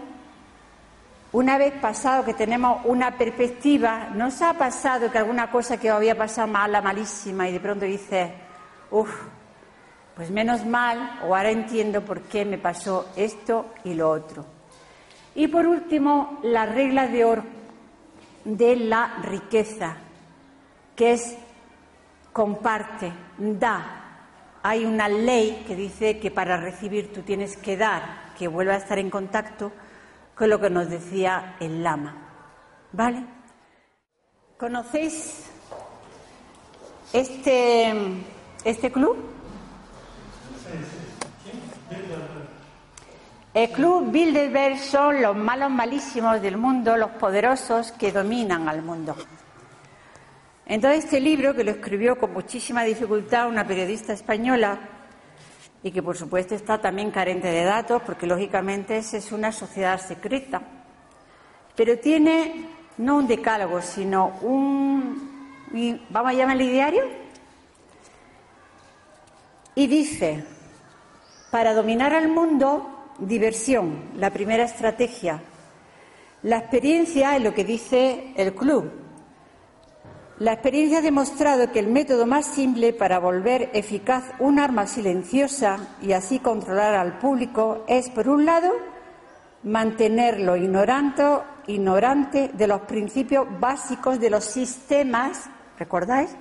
una 1.33 1.59
vez 1.59 1.75
pasado 1.75 2.25
que 2.25 2.33
tenemos 2.33 2.81
una 2.87 3.19
perspectiva, 3.19 4.09
¿nos 4.15 4.41
ha 4.41 4.55
pasado 4.55 5.11
que 5.11 5.19
alguna 5.19 5.51
cosa 5.51 5.77
que 5.77 5.91
había 5.91 6.17
pasado 6.17 6.49
mala, 6.49 6.81
malísima, 6.81 7.47
y 7.47 7.53
de 7.53 7.61
pronto 7.61 7.85
dices, 7.85 8.31
uff, 8.93 9.11
pues 10.17 10.31
menos 10.31 10.65
mal, 10.65 11.21
o 11.23 11.37
ahora 11.37 11.51
entiendo 11.51 12.01
por 12.01 12.23
qué 12.23 12.47
me 12.47 12.57
pasó 12.57 13.11
esto 13.15 13.75
y 13.85 13.93
lo 13.93 14.09
otro? 14.09 14.47
Y 15.35 15.49
por 15.49 15.67
último, 15.67 16.39
la 16.45 16.65
regla 16.65 17.09
de 17.09 17.25
oro 17.27 17.64
de 18.45 18.77
la 18.77 19.19
riqueza, 19.23 19.97
que 20.95 21.13
es 21.13 21.37
comparte, 22.33 23.13
da. 23.39 24.01
Hay 24.63 24.85
una 24.85 25.09
ley 25.09 25.65
que 25.67 25.77
dice 25.77 26.19
que 26.19 26.31
para 26.31 26.57
recibir 26.57 27.13
tú 27.13 27.23
tienes 27.23 27.57
que 27.57 27.77
dar, 27.77 28.33
que 28.39 28.49
vuelva 28.49 28.75
a 28.75 28.79
estar 28.79 28.99
en 28.99 29.11
contacto 29.11 29.73
con 30.35 30.51
lo 30.51 30.61
que 30.61 30.71
nos 30.71 30.89
decía 30.89 31.57
el 31.61 31.83
lama. 31.83 32.17
¿Vale? 32.93 33.25
¿Conocéis 34.59 35.51
este, 37.13 37.93
este 38.65 38.91
club? 38.91 39.17
El 43.55 43.71
club 43.71 44.11
Bilderberg 44.11 44.81
son 44.81 45.23
los 45.23 45.37
malos 45.37 45.71
malísimos 45.71 46.43
del 46.43 46.57
mundo, 46.57 46.97
los 46.97 47.13
poderosos 47.13 47.93
que 47.93 48.11
dominan 48.11 48.69
al 48.69 48.83
mundo. 48.83 49.15
Entonces 50.67 51.05
este 51.05 51.21
libro, 51.21 51.55
que 51.55 51.63
lo 51.63 51.71
escribió 51.71 52.19
con 52.19 52.33
muchísima 52.33 52.83
dificultad 52.83 53.49
una 53.49 53.65
periodista 53.65 54.13
española, 54.13 54.77
y 55.85 55.93
que 55.93 56.03
por 56.03 56.17
supuesto 56.17 56.57
está 56.57 56.79
también 56.79 57.13
carente 57.13 57.47
de 57.47 57.63
datos, 57.63 58.03
porque 58.03 58.27
lógicamente 58.27 58.97
es 58.97 59.31
una 59.31 59.53
sociedad 59.53 60.01
secreta, 60.01 60.61
pero 61.77 61.97
tiene 62.01 62.71
no 62.99 63.19
un 63.19 63.29
decálogo, 63.29 63.81
sino 63.83 64.37
un, 64.43 65.61
vamos 66.11 66.33
a 66.33 66.35
llamarle 66.35 66.67
diario, 66.67 67.05
y 69.77 69.87
dice, 69.87 70.45
para 71.53 71.73
dominar 71.73 72.15
al 72.15 72.27
mundo 72.27 72.94
diversión, 73.19 74.11
la 74.17 74.31
primera 74.31 74.65
estrategia. 74.65 75.43
La 76.43 76.59
experiencia 76.59 77.37
es 77.37 77.43
lo 77.43 77.55
que 77.55 77.65
dice 77.65 78.33
el 78.37 78.55
club. 78.55 78.91
La 80.39 80.53
experiencia 80.53 80.99
ha 80.99 81.03
demostrado 81.03 81.71
que 81.71 81.79
el 81.79 81.87
método 81.87 82.27
más 82.27 82.45
simple 82.47 82.93
para 82.93 83.21
volver 83.21 83.71
eficaz 83.73 84.25
un 84.41 84.59
arma 84.59 84.87
silenciosa 84.87 85.79
y 86.03 86.13
así 86.13 86.41
controlar 86.41 86.95
al 86.95 87.19
público 87.19 87.85
es, 87.87 88.11
por 88.11 88.29
un 88.29 88.45
lado, 88.45 88.73
mantenerlo 89.63 90.57
ignorante, 90.57 91.25
ignorante 91.69 92.51
de 92.53 92.67
los 92.67 92.81
principios 92.83 93.47
básicos 93.61 94.19
de 94.21 94.31
los 94.31 94.45
sistemas, 94.45 95.49
¿recordáis? 95.79 96.37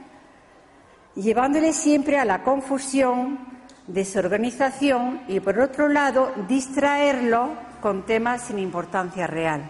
Llevándole 1.15 1.71
siempre 1.71 2.17
a 2.17 2.25
la 2.25 2.43
confusión, 2.43 3.39
desorganización 3.87 5.21
y, 5.27 5.39
por 5.39 5.59
otro 5.59 5.87
lado, 5.89 6.31
distraerlo 6.47 7.49
con 7.81 8.05
temas 8.05 8.43
sin 8.43 8.59
importancia 8.59 9.27
real. 9.27 9.69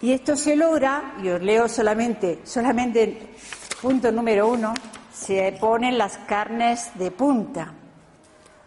Y 0.00 0.12
esto 0.12 0.36
se 0.36 0.56
logra, 0.56 1.14
y 1.22 1.28
os 1.28 1.42
leo 1.42 1.68
solamente, 1.68 2.40
solamente 2.44 3.34
punto 3.82 4.10
número 4.10 4.48
uno, 4.48 4.72
se 5.12 5.56
ponen 5.60 5.98
las 5.98 6.16
carnes 6.18 6.90
de 6.94 7.10
punta. 7.10 7.74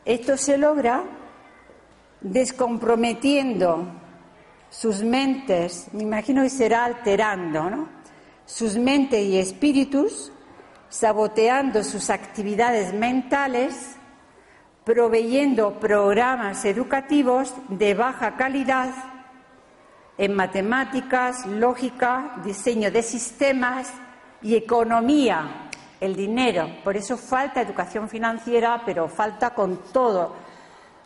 Esto 0.06 0.38
se 0.38 0.58
logra 0.58 1.04
descomprometiendo 2.22 3.88
sus 4.70 5.04
mentes, 5.04 5.88
me 5.94 6.04
imagino 6.04 6.44
que 6.44 6.50
será 6.50 6.86
alterando, 6.86 7.70
¿no? 7.70 7.90
Sus 8.46 8.78
mentes 8.78 9.24
y 9.24 9.38
espíritus, 9.38 10.33
saboteando 10.94 11.84
sus 11.84 12.12
actividades 12.12 12.94
mentales, 12.94 13.96
proveyendo 14.84 15.80
programas 15.80 16.66
educativos 16.66 17.52
de 17.68 17.96
baja 17.96 18.36
calidad 18.36 18.92
en 20.20 20.36
matemáticas, 20.36 21.48
lógica, 21.48 22.36
diseño 22.44 22.92
de 22.92 23.02
sistemas 23.02 23.92
y 24.44 24.54
economía, 24.54 25.68
el 26.00 26.16
dinero. 26.16 26.70
Por 26.84 26.96
eso 26.96 27.18
falta 27.18 27.62
educación 27.62 28.08
financiera, 28.08 28.84
pero 28.86 29.10
falta 29.10 29.56
con 29.56 29.78
todo, 29.92 30.36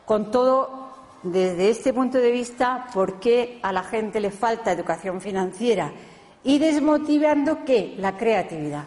con 0.05 0.31
todo 0.31 0.91
desde 1.23 1.69
este 1.69 1.93
punto 1.93 2.17
de 2.17 2.31
vista 2.31 2.88
por 2.93 3.21
qué 3.21 3.61
a 3.63 3.71
la 3.71 3.83
gente 3.83 4.19
le 4.19 4.31
falta 4.31 4.73
educación 4.73 5.21
financiera 5.21 5.93
y 6.43 6.59
desmotivando 6.59 7.63
qué? 7.63 7.95
La 7.97 8.17
creatividad. 8.17 8.83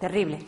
Terrible. 0.00 0.38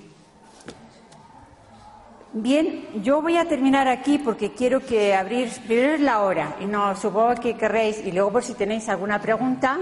Bien, 2.32 2.86
yo 3.02 3.22
voy 3.22 3.38
a 3.38 3.48
terminar 3.48 3.88
aquí 3.88 4.18
porque 4.18 4.52
quiero 4.52 4.80
que 4.80 5.14
abrir, 5.14 5.50
primero 5.66 5.94
es 5.94 6.00
la 6.00 6.20
hora, 6.20 6.56
y 6.60 6.66
no 6.66 6.94
supongo 6.94 7.34
que 7.36 7.56
querréis, 7.56 8.04
y 8.04 8.12
luego 8.12 8.32
por 8.32 8.44
si 8.44 8.52
tenéis 8.52 8.86
alguna 8.90 9.18
pregunta, 9.18 9.78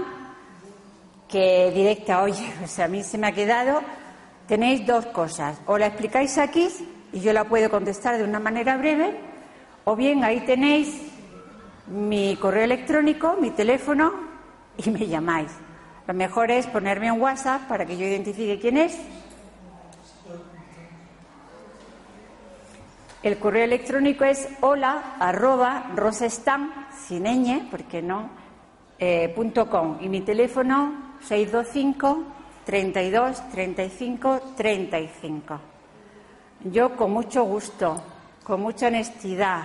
que 1.27 1.71
directa, 1.71 2.21
oye, 2.21 2.53
pues 2.59 2.79
a 2.79 2.87
mí 2.87 3.03
se 3.03 3.17
me 3.17 3.27
ha 3.27 3.31
quedado, 3.33 3.81
tenéis 4.47 4.87
dos 4.87 5.05
cosas, 5.07 5.61
o 5.65 5.77
la 5.77 5.87
explicáis 5.87 6.37
aquí 6.37 6.69
y 7.11 7.19
yo 7.19 7.33
la 7.33 7.43
puedo 7.43 7.69
contestar 7.69 8.17
de 8.17 8.23
una 8.23 8.39
manera 8.39 8.77
breve, 8.77 9.19
o 9.83 9.97
bien 9.97 10.23
ahí 10.23 10.39
tenéis 10.41 11.01
mi 11.87 12.37
correo 12.37 12.63
electrónico, 12.63 13.35
mi 13.41 13.51
teléfono 13.51 14.13
y 14.77 14.89
me 14.89 15.05
llamáis. 15.07 15.51
Lo 16.07 16.13
mejor 16.13 16.51
es 16.51 16.65
ponerme 16.67 17.07
en 17.07 17.21
WhatsApp 17.21 17.67
para 17.67 17.85
que 17.85 17.97
yo 17.97 18.05
identifique 18.05 18.59
quién 18.59 18.77
es 18.77 18.97
El 23.23 23.39
correo 23.39 23.63
electrónico 23.63 24.25
es 24.25 24.47
hola 24.61 25.15
arroba 25.19 25.91
rosestam, 25.95 26.71
sin 27.07 27.23
ñ, 27.23 27.67
porque 27.69 28.01
no, 28.01 28.29
eh, 28.99 29.33
punto 29.35 29.67
com. 29.69 29.97
Y 30.01 30.07
mi 30.07 30.21
teléfono 30.21 31.15
625 31.21 32.23
32 32.63 33.49
35 33.49 34.41
35. 34.55 35.59
Yo 36.65 36.95
con 36.95 37.11
mucho 37.11 37.43
gusto, 37.43 38.03
con 38.43 38.61
mucha 38.61 38.87
honestidad, 38.87 39.63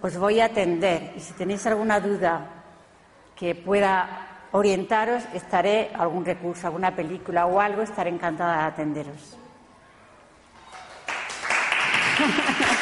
os 0.00 0.16
voy 0.16 0.40
a 0.40 0.46
atender. 0.46 1.14
Y 1.16 1.20
si 1.20 1.32
tenéis 1.32 1.66
alguna 1.66 1.98
duda 1.98 2.46
que 3.34 3.56
pueda 3.56 4.46
orientaros, 4.52 5.24
estaré, 5.34 5.90
algún 5.94 6.24
recurso, 6.24 6.68
alguna 6.68 6.94
película 6.94 7.46
o 7.46 7.60
algo, 7.60 7.82
estaré 7.82 8.10
encantada 8.10 8.58
de 8.58 8.62
atenderos. 8.64 9.38
Thank 12.18 12.70
you. 12.72 12.77